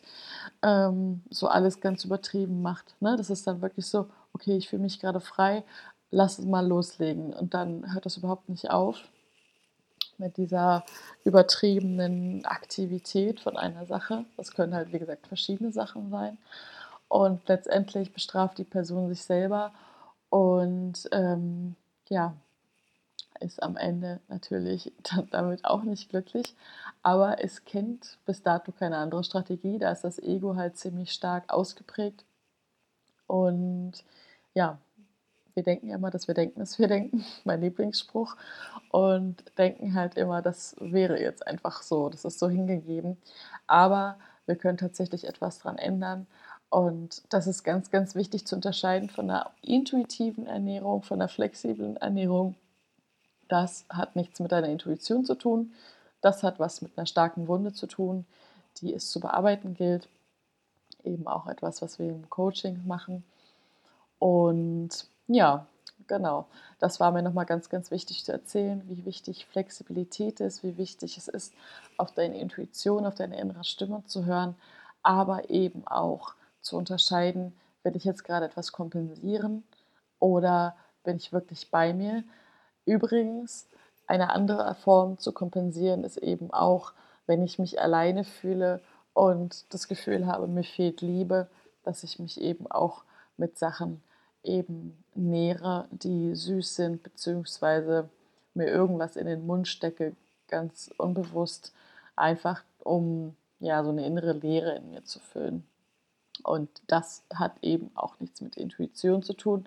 ähm, 0.62 1.22
so 1.30 1.48
alles 1.48 1.80
ganz 1.80 2.04
übertrieben 2.04 2.62
macht. 2.62 2.94
Ne? 3.00 3.16
Das 3.16 3.30
ist 3.30 3.46
dann 3.46 3.60
wirklich 3.60 3.86
so, 3.86 4.08
okay, 4.32 4.56
ich 4.56 4.68
fühle 4.68 4.82
mich 4.82 5.00
gerade 5.00 5.20
frei, 5.20 5.64
lass 6.10 6.38
es 6.38 6.44
mal 6.44 6.66
loslegen. 6.66 7.32
Und 7.34 7.52
dann 7.52 7.92
hört 7.92 8.06
das 8.06 8.16
überhaupt 8.16 8.48
nicht 8.48 8.70
auf 8.70 8.96
mit 10.16 10.36
dieser 10.36 10.84
übertriebenen 11.24 12.44
Aktivität 12.44 13.40
von 13.40 13.56
einer 13.56 13.84
Sache. 13.86 14.24
Das 14.36 14.52
können 14.52 14.74
halt, 14.74 14.92
wie 14.92 15.00
gesagt, 15.00 15.26
verschiedene 15.26 15.72
Sachen 15.72 16.10
sein. 16.10 16.38
Und 17.08 17.46
letztendlich 17.48 18.12
bestraft 18.12 18.58
die 18.58 18.64
Person 18.64 19.08
sich 19.08 19.24
selber 19.24 19.72
und 20.30 21.08
ähm, 21.12 21.76
ja, 22.08 22.36
ist 23.40 23.62
am 23.62 23.76
Ende 23.76 24.20
natürlich 24.28 24.92
damit 25.30 25.64
auch 25.64 25.82
nicht 25.82 26.10
glücklich, 26.10 26.54
aber 27.02 27.42
es 27.42 27.64
kennt 27.64 28.18
bis 28.26 28.42
dato 28.42 28.72
keine 28.72 28.98
andere 28.98 29.24
Strategie. 29.24 29.78
Da 29.78 29.90
ist 29.92 30.04
das 30.04 30.18
Ego 30.18 30.56
halt 30.56 30.76
ziemlich 30.76 31.12
stark 31.12 31.52
ausgeprägt. 31.52 32.24
Und 33.26 34.04
ja, 34.54 34.78
wir 35.54 35.62
denken 35.62 35.88
ja 35.88 35.96
immer, 35.96 36.10
dass 36.10 36.28
wir 36.28 36.34
denken, 36.34 36.60
dass 36.60 36.78
wir 36.78 36.88
denken, 36.88 37.24
mein 37.44 37.60
Lieblingsspruch, 37.60 38.36
und 38.90 39.42
denken 39.58 39.94
halt 39.94 40.16
immer, 40.16 40.40
das 40.42 40.76
wäre 40.78 41.20
jetzt 41.20 41.46
einfach 41.46 41.82
so, 41.82 42.08
das 42.10 42.24
ist 42.24 42.38
so 42.38 42.48
hingegeben. 42.48 43.16
Aber 43.66 44.18
wir 44.46 44.56
können 44.56 44.78
tatsächlich 44.78 45.26
etwas 45.26 45.58
daran 45.58 45.78
ändern. 45.78 46.26
Und 46.70 47.22
das 47.28 47.46
ist 47.46 47.62
ganz, 47.62 47.90
ganz 47.90 48.14
wichtig 48.14 48.46
zu 48.46 48.56
unterscheiden 48.56 49.08
von 49.08 49.30
einer 49.30 49.50
intuitiven 49.62 50.46
Ernährung, 50.46 51.02
von 51.02 51.20
einer 51.20 51.28
flexiblen 51.28 51.96
Ernährung. 51.96 52.56
Das 53.48 53.84
hat 53.88 54.16
nichts 54.16 54.40
mit 54.40 54.50
deiner 54.50 54.68
Intuition 54.68 55.24
zu 55.24 55.34
tun. 55.36 55.72
Das 56.20 56.42
hat 56.42 56.58
was 56.58 56.82
mit 56.82 56.96
einer 56.96 57.06
starken 57.06 57.48
Wunde 57.48 57.72
zu 57.72 57.86
tun, 57.86 58.26
die 58.78 58.94
es 58.94 59.10
zu 59.10 59.20
bearbeiten 59.20 59.74
gilt. 59.74 60.08
Eben 61.04 61.26
auch 61.26 61.46
etwas, 61.46 61.82
was 61.82 61.98
wir 61.98 62.08
im 62.08 62.28
Coaching 62.30 62.86
machen. 62.86 63.24
Und 64.18 65.06
ja, 65.28 65.66
genau. 66.06 66.46
Das 66.78 66.98
war 66.98 67.12
mir 67.12 67.22
nochmal 67.22 67.46
ganz, 67.46 67.68
ganz 67.68 67.90
wichtig 67.90 68.24
zu 68.24 68.32
erzählen, 68.32 68.82
wie 68.86 69.04
wichtig 69.04 69.46
Flexibilität 69.46 70.40
ist, 70.40 70.62
wie 70.62 70.76
wichtig 70.76 71.18
es 71.18 71.28
ist, 71.28 71.52
auf 71.98 72.12
deine 72.12 72.38
Intuition, 72.40 73.06
auf 73.06 73.14
deine 73.14 73.38
innere 73.38 73.64
Stimme 73.64 74.02
zu 74.06 74.24
hören, 74.24 74.56
aber 75.02 75.50
eben 75.50 75.86
auch 75.86 76.34
zu 76.64 76.76
unterscheiden, 76.76 77.54
will 77.82 77.96
ich 77.96 78.04
jetzt 78.04 78.24
gerade 78.24 78.46
etwas 78.46 78.72
kompensieren 78.72 79.62
oder 80.18 80.76
bin 81.04 81.16
ich 81.16 81.32
wirklich 81.32 81.70
bei 81.70 81.92
mir. 81.92 82.24
Übrigens, 82.86 83.68
eine 84.06 84.30
andere 84.30 84.74
Form 84.74 85.18
zu 85.18 85.32
kompensieren 85.32 86.04
ist 86.04 86.16
eben 86.16 86.52
auch, 86.52 86.92
wenn 87.26 87.42
ich 87.42 87.58
mich 87.58 87.80
alleine 87.80 88.24
fühle 88.24 88.80
und 89.12 89.72
das 89.72 89.88
Gefühl 89.88 90.26
habe, 90.26 90.46
mir 90.46 90.64
fehlt 90.64 91.00
Liebe, 91.00 91.48
dass 91.84 92.02
ich 92.02 92.18
mich 92.18 92.40
eben 92.40 92.70
auch 92.70 93.04
mit 93.36 93.58
Sachen 93.58 94.02
eben 94.42 94.96
nähere, 95.14 95.86
die 95.90 96.34
süß 96.34 96.74
sind, 96.74 97.02
beziehungsweise 97.02 98.08
mir 98.54 98.66
irgendwas 98.66 99.16
in 99.16 99.26
den 99.26 99.46
Mund 99.46 99.68
stecke, 99.68 100.14
ganz 100.48 100.90
unbewusst, 100.98 101.72
einfach 102.16 102.62
um 102.78 103.34
ja 103.58 103.82
so 103.82 103.90
eine 103.90 104.06
innere 104.06 104.32
Leere 104.32 104.76
in 104.76 104.90
mir 104.90 105.04
zu 105.04 105.18
füllen. 105.18 105.66
Und 106.42 106.68
das 106.86 107.22
hat 107.34 107.52
eben 107.62 107.90
auch 107.94 108.18
nichts 108.20 108.40
mit 108.40 108.56
Intuition 108.56 109.22
zu 109.22 109.32
tun. 109.34 109.66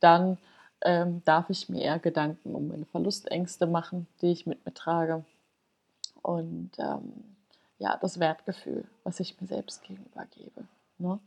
Dann 0.00 0.38
ähm, 0.82 1.22
darf 1.24 1.50
ich 1.50 1.68
mir 1.68 1.82
eher 1.82 1.98
Gedanken 1.98 2.54
um 2.54 2.68
meine 2.68 2.84
Verlustängste 2.86 3.66
machen, 3.66 4.06
die 4.20 4.32
ich 4.32 4.46
mit 4.46 4.64
mir 4.64 4.74
trage. 4.74 5.24
Und 6.22 6.70
ähm, 6.78 7.12
ja, 7.78 7.96
das 8.00 8.20
Wertgefühl, 8.20 8.84
was 9.04 9.20
ich 9.20 9.40
mir 9.40 9.46
selbst 9.46 9.82
gegenüber 9.82 10.26
gebe. 10.36 10.64
Ne? 10.98 11.18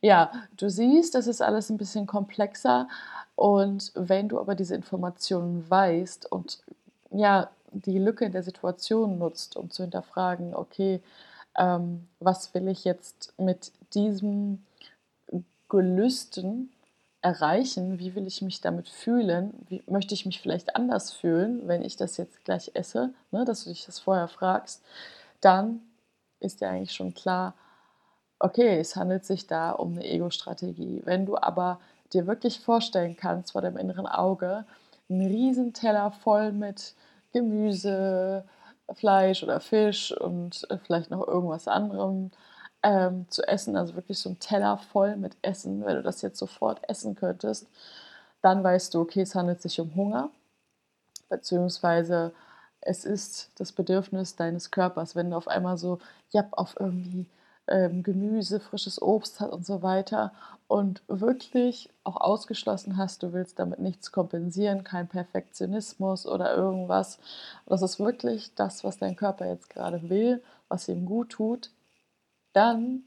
Ja, 0.00 0.32
du 0.56 0.68
siehst, 0.68 1.14
das 1.14 1.26
ist 1.26 1.42
alles 1.42 1.70
ein 1.70 1.78
bisschen 1.78 2.06
komplexer. 2.06 2.88
Und 3.36 3.90
wenn 3.94 4.28
du 4.28 4.38
aber 4.38 4.54
diese 4.54 4.74
Informationen 4.74 5.68
weißt 5.68 6.30
und 6.30 6.62
ja, 7.10 7.50
die 7.72 7.98
Lücke 7.98 8.24
in 8.24 8.32
der 8.32 8.42
Situation 8.42 9.18
nutzt, 9.18 9.56
um 9.56 9.70
zu 9.70 9.82
hinterfragen, 9.82 10.54
okay, 10.54 11.00
ähm, 11.56 12.08
was 12.20 12.54
will 12.54 12.68
ich 12.68 12.84
jetzt 12.84 13.34
mit 13.38 13.72
diesem 13.94 14.64
Gelüsten 15.68 16.72
erreichen? 17.22 17.98
Wie 17.98 18.14
will 18.14 18.26
ich 18.26 18.42
mich 18.42 18.60
damit 18.60 18.88
fühlen? 18.88 19.54
Wie 19.68 19.82
möchte 19.86 20.14
ich 20.14 20.26
mich 20.26 20.40
vielleicht 20.40 20.76
anders 20.76 21.12
fühlen, 21.12 21.66
wenn 21.66 21.82
ich 21.82 21.96
das 21.96 22.16
jetzt 22.16 22.44
gleich 22.44 22.72
esse? 22.74 23.14
Ne, 23.30 23.44
dass 23.44 23.64
du 23.64 23.70
dich 23.70 23.86
das 23.86 23.98
vorher 23.98 24.28
fragst. 24.28 24.82
Dann 25.40 25.80
ist 26.40 26.60
ja 26.60 26.70
eigentlich 26.70 26.92
schon 26.92 27.14
klar, 27.14 27.54
okay, 28.38 28.78
es 28.78 28.94
handelt 28.94 29.24
sich 29.24 29.46
da 29.46 29.70
um 29.70 29.92
eine 29.92 30.04
Ego-Strategie. 30.04 31.02
Wenn 31.04 31.24
du 31.24 31.36
aber 31.36 31.80
dir 32.12 32.26
wirklich 32.26 32.60
vorstellen 32.60 33.16
kannst 33.16 33.52
vor 33.52 33.62
deinem 33.62 33.78
inneren 33.78 34.06
Auge, 34.06 34.66
einen 35.08 35.26
riesen 35.26 35.72
Teller 35.72 36.10
voll 36.10 36.52
mit 36.52 36.94
Gemüse, 37.32 38.44
Fleisch 38.92 39.42
oder 39.42 39.60
Fisch 39.60 40.12
und 40.12 40.66
äh, 40.70 40.78
vielleicht 40.78 41.10
noch 41.10 41.26
irgendwas 41.26 41.68
anderem 41.68 42.30
ähm, 42.82 43.26
zu 43.30 43.42
essen, 43.48 43.76
also 43.76 43.94
wirklich 43.94 44.18
so 44.18 44.30
ein 44.30 44.38
Teller 44.38 44.78
voll 44.78 45.16
mit 45.16 45.36
Essen, 45.42 45.84
wenn 45.84 45.96
du 45.96 46.02
das 46.02 46.22
jetzt 46.22 46.38
sofort 46.38 46.80
essen 46.88 47.14
könntest, 47.14 47.66
dann 48.42 48.62
weißt 48.64 48.94
du, 48.94 49.00
okay, 49.00 49.22
es 49.22 49.34
handelt 49.34 49.62
sich 49.62 49.80
um 49.80 49.94
Hunger, 49.96 50.30
beziehungsweise 51.28 52.32
es 52.80 53.04
ist 53.04 53.50
das 53.56 53.72
Bedürfnis 53.72 54.36
deines 54.36 54.70
Körpers. 54.70 55.16
Wenn 55.16 55.30
du 55.30 55.36
auf 55.36 55.48
einmal 55.48 55.78
so, 55.78 55.98
ja, 56.32 56.46
auf 56.52 56.76
irgendwie 56.78 57.26
ähm, 57.68 58.02
Gemüse, 58.02 58.60
frisches 58.60 59.00
Obst 59.00 59.40
hast 59.40 59.50
und 59.50 59.66
so 59.66 59.82
weiter 59.82 60.32
und 60.66 61.02
wirklich 61.08 61.90
auch 62.04 62.16
ausgeschlossen 62.16 62.96
hast, 62.96 63.22
du 63.22 63.32
willst 63.32 63.58
damit 63.58 63.78
nichts 63.78 64.12
kompensieren, 64.12 64.84
kein 64.84 65.08
Perfektionismus 65.08 66.26
oder 66.26 66.54
irgendwas. 66.54 67.18
Das 67.66 67.82
ist 67.82 68.00
wirklich 68.00 68.54
das, 68.54 68.84
was 68.84 68.98
dein 68.98 69.16
Körper 69.16 69.46
jetzt 69.46 69.70
gerade 69.70 70.08
will, 70.08 70.42
was 70.68 70.88
ihm 70.88 71.06
gut 71.06 71.30
tut, 71.30 71.70
dann 72.52 73.04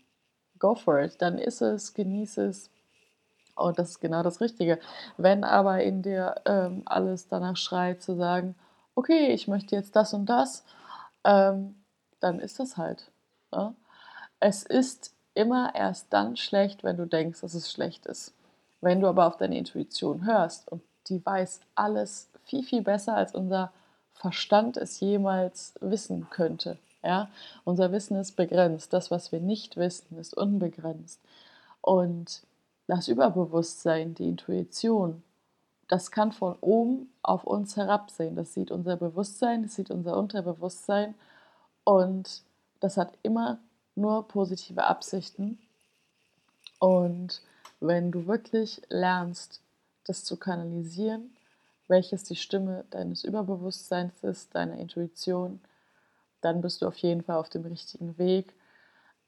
go 0.60 0.76
for 0.76 1.00
it, 1.02 1.22
dann 1.22 1.38
ist 1.38 1.62
es, 1.62 1.94
genieße 1.94 2.46
es. 2.46 2.70
Und 3.56 3.80
das 3.80 3.90
ist 3.92 4.00
genau 4.00 4.22
das 4.22 4.40
Richtige. 4.40 4.80
Wenn 5.18 5.44
aber 5.44 5.82
in 5.84 6.04
dir 6.04 6.36
ähm, 6.46 6.84
alles 6.86 7.28
danach 7.28 7.58
schreit, 7.58 8.04
zu 8.04 8.16
sagen, 8.16 8.56
okay, 8.94 9.34
ich 9.34 9.48
möchte 9.48 9.76
jetzt 9.76 9.96
das 9.96 10.14
und 10.14 10.28
das, 10.28 10.64
ähm, 11.24 11.76
dann 12.20 12.40
ist 12.40 12.60
das 12.60 12.78
halt. 12.78 13.12
Ja? 13.52 13.74
Es 14.40 14.64
ist 14.64 15.14
immer 15.34 15.74
erst 15.76 16.12
dann 16.12 16.38
schlecht, 16.38 16.84
wenn 16.84 16.98
du 16.98 17.06
denkst, 17.06 17.42
dass 17.42 17.54
es 17.54 17.72
schlecht 17.72 18.06
ist. 18.06 18.34
Wenn 18.82 19.02
du 19.02 19.08
aber 19.08 19.28
auf 19.28 19.38
deine 19.38 19.58
Intuition 19.58 20.26
hörst 20.26 20.72
und 20.72 20.82
die 21.08 21.26
weiß 21.26 21.62
alles 21.76 22.30
viel, 22.44 22.64
viel 22.64 22.82
besser, 22.82 23.16
als 23.16 23.34
unser 23.34 23.72
Verstand 24.14 24.78
es 24.78 25.00
jemals 25.00 25.74
wissen 25.80 26.30
könnte. 26.30 26.78
Ja? 27.04 27.30
Unser 27.64 27.92
Wissen 27.92 28.18
ist 28.18 28.36
begrenzt. 28.36 28.94
Das, 28.94 29.12
was 29.12 29.32
wir 29.32 29.40
nicht 29.40 29.78
wissen, 29.78 30.18
ist 30.18 30.36
unbegrenzt. 30.36 31.20
Und 31.82 32.44
das 32.88 33.08
Überbewusstsein, 33.08 34.16
die 34.16 34.30
Intuition, 34.30 35.24
das 35.88 36.12
kann 36.12 36.32
von 36.32 36.56
oben 36.62 37.12
auf 37.22 37.44
uns 37.44 37.78
herabsehen. 37.78 38.36
Das 38.36 38.54
sieht 38.54 38.72
unser 38.72 38.98
Bewusstsein, 38.98 39.64
das 39.64 39.76
sieht 39.76 39.92
unser 39.92 40.18
Unterbewusstsein 40.18 41.16
und 41.84 42.42
das 42.80 42.98
hat 42.98 43.14
immer 43.24 43.60
nur 43.98 44.28
positive 44.28 44.84
Absichten. 44.84 45.60
Und 46.80 47.42
wenn 47.80 48.12
du 48.12 48.28
wirklich 48.28 48.82
lernst, 48.90 49.62
das 50.06 50.24
zu 50.24 50.38
kanalisieren, 50.38 51.36
welches 51.88 52.24
die 52.24 52.36
Stimme 52.36 52.86
deines 52.92 53.24
Überbewusstseins 53.24 54.24
ist, 54.24 54.54
deiner 54.56 54.78
Intuition, 54.78 55.60
dann 56.42 56.62
bist 56.62 56.82
du 56.82 56.88
auf 56.88 56.98
jeden 56.98 57.24
Fall 57.24 57.38
auf 57.38 57.50
dem 57.50 57.66
richtigen 57.66 58.18
Weg. 58.18 58.54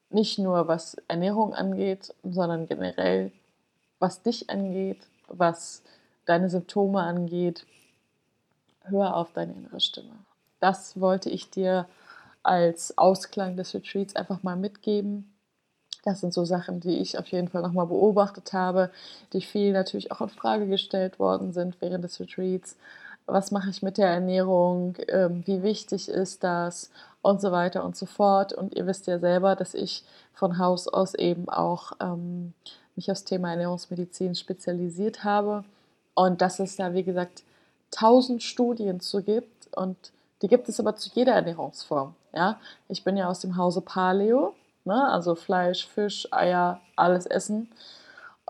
Nicht 0.10 0.40
nur 0.40 0.68
was 0.68 0.96
Ernährung 1.08 1.54
angeht, 1.54 2.14
sondern 2.24 2.68
generell 2.68 3.32
was 4.00 4.22
dich 4.22 4.50
angeht, 4.50 5.06
was 5.28 5.84
deine 6.26 6.50
Symptome 6.50 7.02
angeht. 7.02 7.66
Hör 8.84 9.16
auf 9.16 9.34
deine 9.34 9.54
innere 9.54 9.82
Stimme. 9.82 10.18
Das 10.60 11.00
wollte 11.00 11.30
ich 11.30 11.50
dir 11.50 11.88
als 12.44 12.98
Ausklang 12.98 13.56
des 13.58 13.74
Retreats 13.74 14.16
einfach 14.16 14.44
mal 14.44 14.56
mitgeben. 14.56 15.36
Das 16.04 16.22
sind 16.22 16.34
so 16.34 16.46
Sachen, 16.46 16.80
die 16.80 16.98
ich 17.00 17.18
auf 17.18 17.28
jeden 17.28 17.50
Fall 17.50 17.62
nochmal 17.62 17.88
beobachtet 17.88 18.54
habe, 18.54 18.90
die 19.34 19.42
viel 19.42 19.74
natürlich 19.74 20.12
auch 20.12 20.22
in 20.22 20.30
Frage 20.30 20.68
gestellt 20.68 21.20
worden 21.20 21.52
sind 21.52 21.82
während 21.82 22.04
des 22.04 22.20
Retreats. 22.20 22.78
Was 23.26 23.52
mache 23.52 23.70
ich 23.70 23.84
mit 23.84 23.98
der 23.98 24.08
Ernährung? 24.08 24.96
Ähm, 25.08 25.44
wie 25.46 25.62
wichtig 25.62 26.10
ist 26.10 26.44
das? 26.44 26.90
Und 27.22 27.42
so 27.42 27.52
weiter 27.52 27.84
und 27.84 27.96
so 27.96 28.06
fort. 28.06 28.54
Und 28.54 28.76
ihr 28.76 28.88
wisst 28.88 29.08
ja 29.08 29.20
selber, 29.20 29.56
dass 29.56 29.74
ich 29.74 30.04
von 30.34 30.58
Haus 30.58 30.88
aus 30.88 31.14
eben 31.14 31.50
auch 31.50 31.92
ähm, 32.00 32.54
mich 32.96 33.12
aufs 33.12 33.26
Thema 33.26 33.52
Ernährungsmedizin 33.52 34.36
spezialisiert 34.36 35.24
habe. 35.24 35.64
Und 36.16 36.42
dass 36.42 36.60
es 36.60 36.78
da, 36.78 36.94
wie 36.94 37.04
gesagt, 37.04 37.44
tausend 37.92 38.42
Studien 38.42 39.00
zu 39.00 39.22
gibt. 39.22 39.68
Und 39.76 39.98
die 40.42 40.48
gibt 40.48 40.70
es 40.70 40.80
aber 40.80 40.96
zu 40.96 41.10
jeder 41.14 41.34
Ernährungsform. 41.34 42.16
Ja? 42.34 42.60
Ich 42.88 43.04
bin 43.04 43.18
ja 43.18 43.28
aus 43.28 43.42
dem 43.42 43.58
Hause 43.58 43.82
Paleo, 43.82 44.56
ne? 44.86 45.10
also 45.10 45.36
Fleisch, 45.36 45.88
Fisch, 45.88 46.28
Eier, 46.32 46.82
alles 46.96 47.26
essen. 47.26 47.72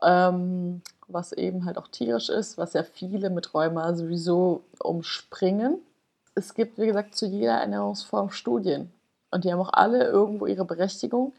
Ähm, 0.01 0.81
was 1.09 1.31
eben 1.33 1.65
halt 1.65 1.77
auch 1.77 1.87
tierisch 1.87 2.29
ist, 2.29 2.57
was 2.57 2.73
ja 2.73 2.83
viele 2.83 3.29
mit 3.29 3.53
Rheuma 3.53 3.93
sowieso 3.95 4.63
umspringen. 4.79 5.79
Es 6.35 6.53
gibt, 6.53 6.77
wie 6.77 6.85
gesagt, 6.85 7.15
zu 7.15 7.25
jeder 7.25 7.55
Ernährungsform 7.55 8.29
Studien. 8.29 8.91
Und 9.31 9.43
die 9.43 9.51
haben 9.51 9.59
auch 9.59 9.73
alle 9.73 10.05
irgendwo 10.05 10.45
ihre 10.45 10.65
Berechtigung. 10.65 11.33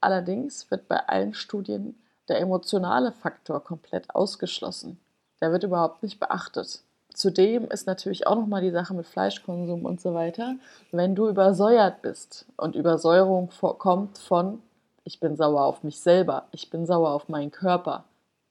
Allerdings 0.00 0.70
wird 0.70 0.88
bei 0.88 1.08
allen 1.08 1.34
Studien 1.34 1.96
der 2.28 2.40
emotionale 2.40 3.12
Faktor 3.12 3.62
komplett 3.62 4.14
ausgeschlossen. 4.14 5.00
Der 5.40 5.52
wird 5.52 5.64
überhaupt 5.64 6.02
nicht 6.02 6.20
beachtet. 6.20 6.82
Zudem 7.14 7.68
ist 7.68 7.86
natürlich 7.86 8.26
auch 8.26 8.36
nochmal 8.36 8.62
die 8.62 8.70
Sache 8.70 8.94
mit 8.94 9.06
Fleischkonsum 9.06 9.84
und 9.84 10.00
so 10.00 10.14
weiter. 10.14 10.56
Wenn 10.90 11.14
du 11.14 11.28
übersäuert 11.28 12.02
bist 12.02 12.46
und 12.56 12.74
Übersäuerung 12.74 13.50
kommt 13.78 14.18
von, 14.18 14.62
ich 15.04 15.20
bin 15.20 15.36
sauer 15.36 15.64
auf 15.64 15.82
mich 15.82 16.00
selber, 16.00 16.46
ich 16.52 16.70
bin 16.70 16.86
sauer 16.86 17.10
auf 17.10 17.28
meinen 17.28 17.50
Körper, 17.50 18.04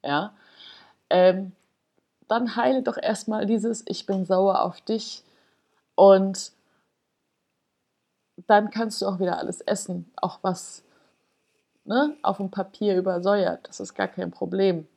ja, 0.03 0.33
ähm, 1.09 1.53
dann 2.27 2.55
heile 2.55 2.81
doch 2.81 2.97
erstmal 2.97 3.45
dieses, 3.45 3.83
ich 3.87 4.05
bin 4.05 4.25
sauer 4.25 4.61
auf 4.61 4.79
dich. 4.81 5.23
Und 5.95 6.53
dann 8.47 8.69
kannst 8.71 9.01
du 9.01 9.07
auch 9.07 9.19
wieder 9.19 9.37
alles 9.37 9.61
essen, 9.61 10.09
auch 10.15 10.39
was 10.41 10.83
ne, 11.85 12.15
auf 12.21 12.37
dem 12.37 12.49
Papier 12.49 12.97
übersäuert, 12.97 13.67
das 13.67 13.79
ist 13.79 13.93
gar 13.93 14.07
kein 14.07 14.31
Problem 14.31 14.87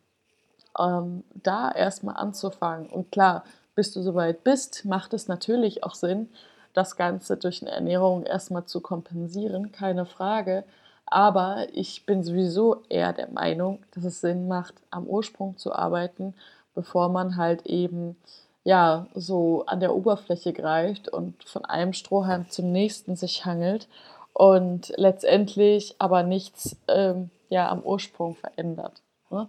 ähm, 0.79 1.25
da 1.43 1.71
erstmal 1.71 2.17
anzufangen. 2.17 2.89
Und 2.89 3.13
klar, 3.13 3.45
bis 3.75 3.93
du 3.93 4.03
soweit 4.03 4.45
bist, 4.45 4.85
macht 4.85 5.15
es 5.15 5.29
natürlich 5.29 5.85
auch 5.85 5.95
Sinn, 5.95 6.29
das 6.73 6.97
Ganze 6.97 7.37
durch 7.37 7.63
eine 7.63 7.71
Ernährung 7.71 8.25
erstmal 8.25 8.65
zu 8.65 8.81
kompensieren, 8.81 9.73
keine 9.73 10.07
Frage. 10.07 10.65
Aber 11.07 11.67
ich 11.73 12.07
bin 12.07 12.23
sowieso 12.25 12.83
eher 12.89 13.13
der 13.13 13.29
Meinung, 13.29 13.83
dass 13.93 14.05
es 14.05 14.21
Sinn 14.21 14.49
macht, 14.49 14.75
am 14.91 15.07
Ursprung 15.07 15.57
zu 15.57 15.73
arbeiten, 15.73 16.35
bevor 16.75 17.09
man 17.09 17.37
halt 17.37 17.67
eben 17.67 18.17
ja 18.65 19.07
so 19.15 19.65
an 19.67 19.81
der 19.81 19.95
Oberfläche 19.95 20.53
greift 20.53 21.09
und 21.09 21.45
von 21.45 21.65
einem 21.65 21.93
Strohhalm 21.93 22.51
zum 22.51 22.73
nächsten 22.73 23.15
sich 23.15 23.45
hangelt 23.45 23.89
und 24.33 24.93
letztendlich 24.97 25.95
aber 25.99 26.23
nichts 26.23 26.77
ähm, 26.89 27.31
ja 27.51 27.69
am 27.69 27.83
Ursprung 27.83 28.35
verändert. 28.35 29.03
Ne? 29.31 29.49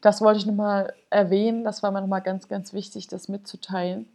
Das 0.00 0.20
wollte 0.20 0.38
ich 0.38 0.46
nochmal 0.46 0.94
erwähnen. 1.10 1.64
Das 1.64 1.82
war 1.82 1.90
mir 1.90 2.00
nochmal 2.00 2.22
ganz, 2.22 2.48
ganz 2.48 2.72
wichtig, 2.72 3.08
das 3.08 3.28
mitzuteilen 3.28 4.06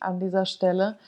an 0.00 0.18
dieser 0.20 0.46
Stelle, 0.46 0.98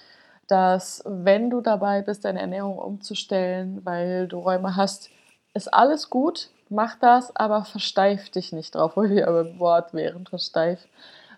dass 0.47 1.03
wenn 1.07 1.51
du 1.51 1.61
dabei 1.61 2.03
bist, 2.03 2.25
deine 2.25 2.41
Ernährung 2.41 2.79
umzustellen, 2.79 3.85
weil 3.85 4.29
du 4.29 4.39
Räume 4.39 4.77
hast, 4.77 5.11
ist 5.55 5.73
alles 5.73 6.11
gut, 6.11 6.51
mach 6.69 6.97
das, 6.97 7.35
aber 7.35 7.65
versteif 7.65 8.31
dich 8.31 8.53
nicht 8.53 8.75
drauf, 8.75 8.93
wo 8.97 9.05
wir 9.05 9.27
beim 9.27 9.59
Wort 9.59 9.95
wären, 9.95 10.27
versteif. 10.27 10.87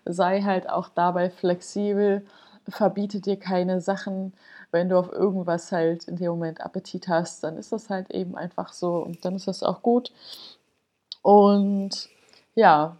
Sei 0.05 0.41
halt 0.41 0.69
auch 0.69 0.89
dabei 0.89 1.29
flexibel, 1.29 2.25
verbiete 2.67 3.19
dir 3.19 3.37
keine 3.37 3.81
Sachen. 3.81 4.33
Wenn 4.71 4.89
du 4.89 4.97
auf 4.97 5.11
irgendwas 5.11 5.71
halt 5.71 6.05
in 6.05 6.17
dem 6.17 6.29
Moment 6.29 6.61
Appetit 6.61 7.07
hast, 7.07 7.43
dann 7.43 7.57
ist 7.57 7.71
das 7.71 7.89
halt 7.89 8.11
eben 8.11 8.35
einfach 8.35 8.73
so 8.73 8.97
und 8.97 9.25
dann 9.25 9.35
ist 9.35 9.47
das 9.47 9.63
auch 9.63 9.81
gut. 9.81 10.11
Und 11.21 12.09
ja, 12.55 12.97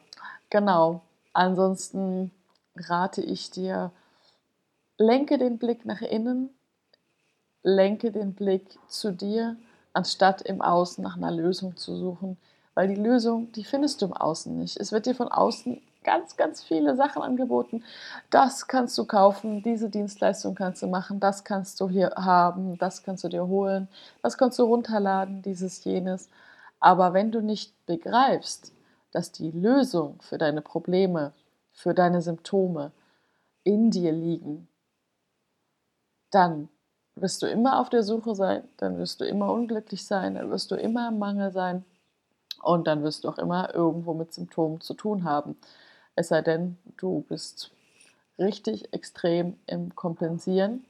genau. 0.50 1.02
Ansonsten 1.34 2.32
rate 2.76 3.22
ich 3.22 3.52
dir, 3.52 3.92
lenke 4.98 5.38
den 5.38 5.58
Blick 5.58 5.86
nach 5.86 6.02
innen, 6.02 6.50
lenke 7.64 8.12
den 8.12 8.34
Blick 8.34 8.78
zu 8.88 9.12
dir, 9.12 9.58
anstatt 9.94 10.42
im 10.42 10.62
Außen 10.62 11.04
nach 11.04 11.18
einer 11.18 11.32
Lösung 11.32 11.76
zu 11.78 11.96
suchen. 11.96 12.38
Weil 12.74 12.88
die 12.88 13.02
Lösung, 13.02 13.52
die 13.52 13.64
findest 13.64 14.02
du 14.02 14.06
im 14.06 14.14
Außen 14.14 14.58
nicht. 14.58 14.78
Es 14.78 14.92
wird 14.92 15.06
dir 15.06 15.16
von 15.16 15.28
außen 15.28 15.82
ganz, 16.04 16.38
ganz 16.38 16.64
viele 16.64 16.96
Sachen 16.96 17.22
angeboten. 17.22 17.84
Das 18.30 18.68
kannst 18.68 18.98
du 18.98 19.06
kaufen, 19.06 19.64
diese 19.64 19.90
Dienstleistung 19.90 20.56
kannst 20.56 20.82
du 20.82 20.88
machen, 20.88 21.20
das 21.20 21.44
kannst 21.44 21.80
du 21.82 21.90
hier 21.90 22.12
haben, 22.16 22.78
das 22.78 23.04
kannst 23.04 23.24
du 23.24 23.28
dir 23.28 23.48
holen, 23.48 23.88
das 24.22 24.38
kannst 24.38 24.60
du 24.60 24.64
runterladen, 24.64 25.42
dieses, 25.42 25.84
jenes. 25.84 26.30
Aber 26.80 27.14
wenn 27.14 27.32
du 27.32 27.42
nicht 27.42 27.74
begreifst, 27.86 28.72
dass 29.12 29.32
die 29.32 29.52
Lösung 29.52 30.22
für 30.22 30.38
deine 30.38 30.62
Probleme, 30.62 31.34
für 31.72 31.94
deine 31.94 32.22
Symptome 32.22 32.92
in 33.64 33.92
dir 33.92 34.12
liegen, 34.12 34.68
dann 36.32 36.70
wirst 37.16 37.42
du 37.42 37.48
immer 37.48 37.80
auf 37.80 37.90
der 37.90 38.04
Suche 38.04 38.36
sein, 38.36 38.64
dann 38.78 38.98
wirst 38.98 39.22
du 39.22 39.26
immer 39.26 39.52
unglücklich 39.52 40.06
sein, 40.06 40.36
dann 40.36 40.50
wirst 40.50 40.72
du 40.72 40.76
immer 40.76 41.10
im 41.10 41.20
Mangel 41.20 41.52
sein 41.52 41.84
und 42.62 42.88
dann 42.88 43.04
wirst 43.04 43.24
du 43.24 43.30
auch 43.30 43.38
immer 43.38 43.74
irgendwo 43.74 44.14
mit 44.14 44.34
Symptomen 44.34 44.82
zu 44.82 44.94
tun 44.94 45.24
haben. 45.24 45.58
Es 46.16 46.30
sei 46.30 46.42
denn, 46.42 46.78
du 46.98 47.26
bist 47.28 47.72
richtig 48.38 48.94
extrem 48.94 49.58
im 49.68 49.96
Kompensieren, 49.96 50.86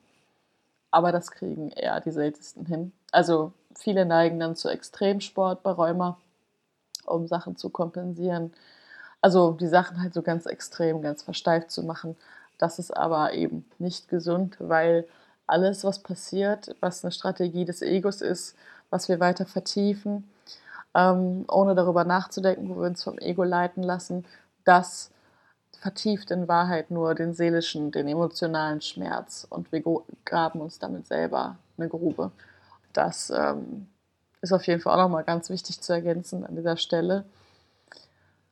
aber 0.91 1.11
das 1.11 1.31
kriegen 1.31 1.69
eher 1.69 1.99
die 2.01 2.11
seltensten 2.11 2.65
hin. 2.65 2.91
Also 3.11 3.53
viele 3.75 4.05
neigen 4.05 4.39
dann 4.39 4.55
zu 4.55 4.69
Extremsport 4.69 5.63
bei 5.63 5.71
Rheuma, 5.71 6.17
um 7.09 7.27
Sachen 7.27 7.55
zu 7.55 7.69
kompensieren. 7.69 8.53
Also 9.21 9.53
die 9.53 9.67
Sachen 9.67 10.01
halt 10.01 10.13
so 10.13 10.21
ganz 10.21 10.45
extrem, 10.45 11.01
ganz 11.01 11.23
versteift 11.23 11.71
zu 11.71 11.83
machen. 11.83 12.15
Das 12.57 12.79
ist 12.79 12.95
aber 12.95 13.33
eben 13.33 13.65
nicht 13.79 14.09
gesund, 14.09 14.57
weil 14.59 15.07
alles, 15.47 15.83
was 15.83 15.99
passiert, 15.99 16.75
was 16.79 17.03
eine 17.03 17.11
Strategie 17.11 17.65
des 17.65 17.81
Egos 17.81 18.21
ist, 18.21 18.55
was 18.89 19.09
wir 19.09 19.19
weiter 19.19 19.45
vertiefen, 19.45 20.29
ähm, 20.95 21.45
ohne 21.47 21.75
darüber 21.75 22.03
nachzudenken, 22.03 22.69
wo 22.69 22.81
wir 22.81 22.87
uns 22.87 23.03
vom 23.03 23.17
Ego 23.19 23.43
leiten 23.43 23.83
lassen, 23.83 24.25
das 24.63 25.11
vertieft 25.79 26.31
in 26.31 26.47
Wahrheit 26.47 26.91
nur 26.91 27.15
den 27.15 27.33
seelischen, 27.33 27.91
den 27.91 28.07
emotionalen 28.07 28.81
Schmerz 28.81 29.47
und 29.49 29.71
wir 29.71 29.81
graben 30.25 30.61
uns 30.61 30.79
damit 30.79 31.07
selber 31.07 31.57
eine 31.77 31.87
Grube. 31.87 32.31
Das 32.93 33.29
ähm, 33.29 33.87
ist 34.41 34.53
auf 34.53 34.65
jeden 34.67 34.81
Fall 34.81 34.93
auch 34.93 35.03
nochmal 35.03 35.23
ganz 35.23 35.49
wichtig 35.49 35.81
zu 35.81 35.93
ergänzen 35.93 36.45
an 36.45 36.55
dieser 36.55 36.77
Stelle. 36.77 37.25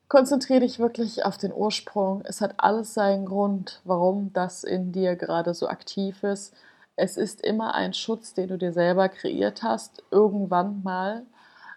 Konzentriere 0.08 0.62
dich 0.62 0.80
wirklich 0.80 1.26
auf 1.26 1.38
den 1.38 1.54
Ursprung. 1.54 2.22
Es 2.26 2.40
hat 2.40 2.56
alles 2.58 2.94
seinen 2.94 3.26
Grund, 3.26 3.82
warum 3.84 4.32
das 4.34 4.64
in 4.64 4.92
dir 4.92 5.16
gerade 5.16 5.54
so 5.54 5.68
aktiv 5.68 6.24
ist. 6.24 6.54
Es 6.96 7.18
ist 7.18 7.42
immer 7.42 7.76
ein 7.76 7.94
Schutz, 7.94 8.34
den 8.34 8.48
du 8.48 8.58
dir 8.58 8.72
selber 8.72 9.10
kreiert 9.10 9.64
hast, 9.64 10.04
irgendwann 10.10 10.82
mal 10.82 11.26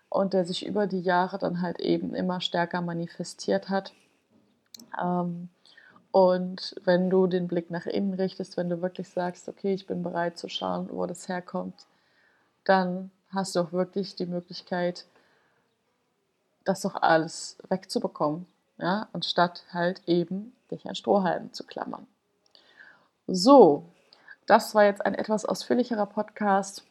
und 0.09 0.33
der 0.33 0.45
sich 0.45 0.65
über 0.65 0.87
die 0.87 1.01
Jahre 1.01 1.39
dann 1.39 1.61
halt 1.61 1.81
eben 1.81 2.15
immer 2.15 2.41
stärker 2.41 2.81
manifestiert 2.81 3.69
hat. 3.69 3.93
Ähm, 5.01 5.49
und 6.13 6.75
wenn 6.85 7.11
du 7.11 7.27
den 7.27 7.49
Blick 7.49 7.71
nach 7.71 7.87
innen 7.87 8.15
richtest, 8.15 8.57
wenn 8.57 8.69
du 8.69 8.83
wirklich 8.83 9.09
sagst, 9.09 9.49
okay, 9.49 9.75
ich 9.75 9.87
bin 9.87 10.03
bereit 10.03 10.39
zu 10.39 10.49
schauen, 10.49 10.89
wo 10.91 11.07
das 11.07 11.29
herkommt, 11.29 11.87
dann 12.65 13.11
hast 13.33 13.55
du 13.55 13.61
auch 13.61 13.73
wirklich 13.73 14.17
die 14.17 14.27
Möglichkeit, 14.27 15.07
das 16.65 16.83
doch 16.83 16.95
alles 16.95 17.57
wegzubekommen, 17.69 18.47
ja, 18.79 19.09
anstatt 19.13 19.65
halt 19.73 20.03
eben 20.07 20.53
dich 20.71 20.87
an 20.89 20.95
Strohhalmen 20.95 21.53
zu 21.53 21.65
klammern. 21.65 22.07
So, 23.27 23.85
das 24.47 24.75
war 24.75 24.85
jetzt 24.85 25.05
ein 25.05 25.15
etwas 25.15 25.45
ausführlicherer 25.45 26.07
Podcast. 26.07 26.85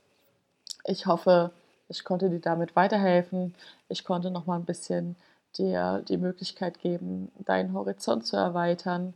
Ich 0.86 1.06
hoffe, 1.06 1.52
ich 1.90 2.04
konnte 2.04 2.30
dir 2.30 2.40
damit 2.40 2.76
weiterhelfen. 2.76 3.54
Ich 3.90 4.04
konnte 4.04 4.32
noch 4.32 4.46
mal 4.46 4.56
ein 4.56 4.66
bisschen 4.66 5.16
dir 5.58 6.04
die 6.08 6.18
Möglichkeit 6.18 6.80
geben, 6.80 7.32
deinen 7.40 7.74
Horizont 7.74 8.26
zu 8.26 8.38
erweitern. 8.38 9.14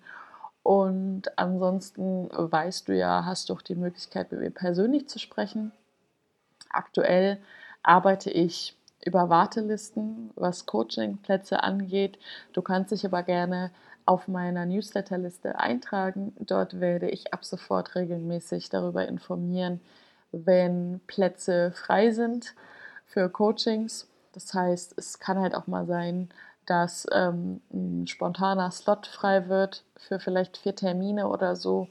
Und 0.63 1.37
ansonsten 1.37 2.29
weißt 2.31 2.87
du 2.87 2.95
ja, 2.95 3.25
hast 3.25 3.49
du 3.49 3.53
auch 3.53 3.61
die 3.61 3.75
Möglichkeit, 3.75 4.31
mit 4.31 4.41
mir 4.41 4.51
persönlich 4.51 5.07
zu 5.07 5.19
sprechen. 5.19 5.71
Aktuell 6.73 7.39
arbeite 7.83 8.29
ich 8.29 8.75
über 9.05 9.29
Wartelisten, 9.29 10.31
was 10.35 10.65
Coachingplätze 10.65 11.61
angeht. 11.61 12.17
Du 12.53 12.61
kannst 12.61 12.91
dich 12.91 13.05
aber 13.05 13.23
gerne 13.23 13.71
auf 14.05 14.27
meiner 14.27 14.65
Newsletterliste 14.65 15.59
eintragen. 15.59 16.33
Dort 16.39 16.79
werde 16.79 17.09
ich 17.09 17.33
ab 17.33 17.45
sofort 17.45 17.95
regelmäßig 17.95 18.69
darüber 18.69 19.07
informieren, 19.07 19.81
wenn 20.31 20.99
Plätze 21.07 21.71
frei 21.71 22.11
sind 22.11 22.53
für 23.05 23.29
Coachings. 23.29 24.07
Das 24.33 24.53
heißt, 24.53 24.95
es 24.97 25.19
kann 25.19 25.39
halt 25.39 25.55
auch 25.55 25.67
mal 25.67 25.85
sein, 25.85 26.29
dass 26.65 27.05
ähm, 27.11 27.61
ein 27.71 28.07
spontaner 28.07 28.71
Slot 28.71 29.07
frei 29.07 29.47
wird 29.49 29.83
für 29.97 30.19
vielleicht 30.19 30.57
vier 30.57 30.75
Termine 30.75 31.27
oder 31.27 31.55
so. 31.55 31.87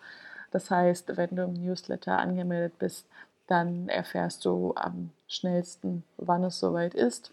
Das 0.51 0.71
heißt, 0.71 1.17
wenn 1.17 1.37
du 1.37 1.45
im 1.45 1.55
Newsletter 1.55 2.19
angemeldet 2.19 2.79
bist, 2.79 3.07
dann 3.53 3.91
erfährst 3.91 4.47
du 4.47 4.73
am 4.77 5.11
schnellsten, 5.29 6.05
wann 6.17 6.43
es 6.43 6.59
soweit 6.59 6.95
ist. 6.95 7.33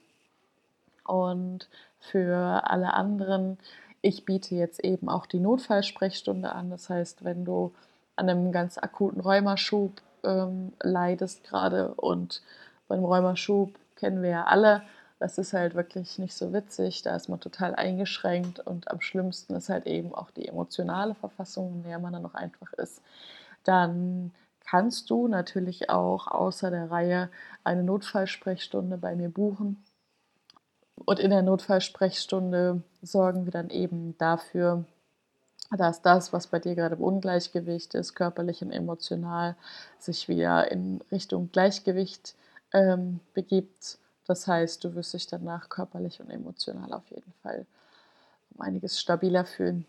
Und 1.06 1.70
für 2.02 2.70
alle 2.70 2.94
anderen, 2.94 3.58
ich 4.02 4.26
biete 4.26 4.54
jetzt 4.54 4.84
eben 4.84 5.08
auch 5.08 5.26
die 5.26 5.40
Notfallsprechstunde 5.40 6.52
an. 6.52 6.70
Das 6.70 6.90
heißt, 6.90 7.24
wenn 7.24 7.46
du 7.46 7.74
an 8.18 8.30
einem 8.30 8.52
ganz 8.52 8.78
akuten 8.78 9.22
Rheumaschub 9.22 10.02
ähm, 10.26 10.74
leidest 10.82 11.46
gerade 11.46 11.94
und 11.94 12.42
beim 12.90 13.06
Rheumaschub 13.06 13.74
kennen 13.96 14.22
wir 14.22 14.30
ja 14.30 14.44
alle, 14.44 14.82
das 15.20 15.38
ist 15.38 15.54
halt 15.54 15.74
wirklich 15.74 16.20
nicht 16.20 16.34
so 16.34 16.52
witzig, 16.52 17.02
da 17.02 17.16
ist 17.16 17.30
man 17.30 17.40
total 17.40 17.76
eingeschränkt 17.76 18.60
und 18.60 18.92
am 18.92 19.00
schlimmsten 19.00 19.56
ist 19.56 19.70
halt 19.70 19.88
eben 19.88 20.14
auch 20.14 20.32
die 20.32 20.50
emotionale 20.50 21.16
Verfassung, 21.16 21.76
in 21.76 21.84
der 21.84 22.00
man 22.00 22.12
dann 22.12 22.24
noch 22.24 22.36
einfach 22.36 22.74
ist. 22.74 23.02
Dann 23.64 24.32
kannst 24.70 25.10
du 25.10 25.28
natürlich 25.28 25.90
auch 25.90 26.28
außer 26.28 26.70
der 26.70 26.92
Reihe 26.92 27.30
eine 27.64 27.84
Notfallsprechstunde 27.84 28.98
bei 28.98 29.16
mir 29.16 29.30
buchen. 29.30 29.84
Und 31.06 31.20
in 31.20 31.32
der 31.32 31.42
Notfallsprechstunde 31.42 32.84
sorgen 33.02 33.46
wir 33.46 33.52
dann 33.52 33.70
eben 33.70 34.16
dafür, 34.18 34.86
dass 35.76 36.02
das, 36.02 36.34
was 36.34 36.48
bei 36.48 36.60
dir 36.60 36.76
gerade 36.76 36.96
im 36.96 37.02
Ungleichgewicht 37.02 37.96
ist, 37.96 38.14
körperlich 38.16 38.62
und 38.62 38.72
emotional, 38.72 39.56
sich 39.98 40.28
wieder 40.28 40.72
in 40.72 41.02
Richtung 41.12 41.52
Gleichgewicht 41.52 42.36
ähm, 42.74 43.22
begibt. 43.34 43.98
Das 44.28 44.46
heißt, 44.46 44.84
du 44.84 44.94
wirst 44.94 45.14
dich 45.14 45.26
danach 45.26 45.70
körperlich 45.70 46.20
und 46.20 46.30
emotional 46.30 46.94
auf 46.94 47.10
jeden 47.10 47.34
Fall 47.42 47.66
um 48.54 48.62
einiges 48.62 49.00
stabiler 49.00 49.46
fühlen 49.46 49.86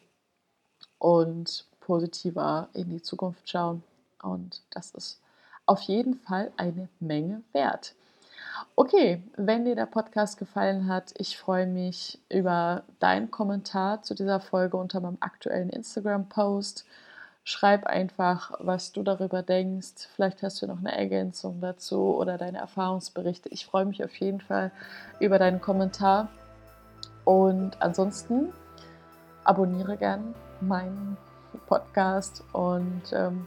und 0.98 1.66
positiver 1.80 2.68
in 2.72 2.88
die 2.88 3.02
Zukunft 3.02 3.48
schauen. 3.48 3.82
Und 4.22 4.62
das 4.70 4.92
ist 4.92 5.20
auf 5.66 5.80
jeden 5.83 6.14
Fall 6.14 6.50
eine 6.56 6.88
Menge 6.98 7.42
wert. 7.52 7.94
Okay, 8.76 9.22
wenn 9.37 9.64
dir 9.64 9.74
der 9.74 9.87
Podcast 9.87 10.38
gefallen 10.38 10.88
hat, 10.88 11.12
ich 11.16 11.38
freue 11.38 11.66
mich 11.66 12.18
über 12.28 12.83
deinen 12.98 13.30
Kommentar 13.30 14.02
zu 14.02 14.14
dieser 14.14 14.40
Folge 14.40 14.76
unter 14.76 15.00
meinem 15.00 15.18
aktuellen 15.20 15.70
Instagram-Post. 15.70 16.87
Schreib 17.44 17.87
einfach, 17.87 18.52
was 18.59 18.92
du 18.92 19.02
darüber 19.02 19.42
denkst. 19.42 20.09
Vielleicht 20.14 20.42
hast 20.42 20.61
du 20.62 20.66
noch 20.66 20.78
eine 20.78 20.96
Ergänzung 20.96 21.61
dazu 21.61 22.16
oder 22.16 22.38
deine 22.38 22.59
Erfahrungsberichte. 22.59 23.48
Ich 23.48 23.66
freue 23.66 23.87
mich 23.87 24.04
auf 24.04 24.14
jeden 24.16 24.40
Fall 24.40 24.72
über 25.20 25.38
deinen 25.38 25.61
Kommentar. 25.61 26.28
Und 27.24 27.80
ansonsten 27.80 28.52
abonniere 29.44 29.96
gern 29.96 30.35
meinen 30.61 31.16
Podcast 31.66 32.44
und 32.52 33.02
ähm, 33.12 33.46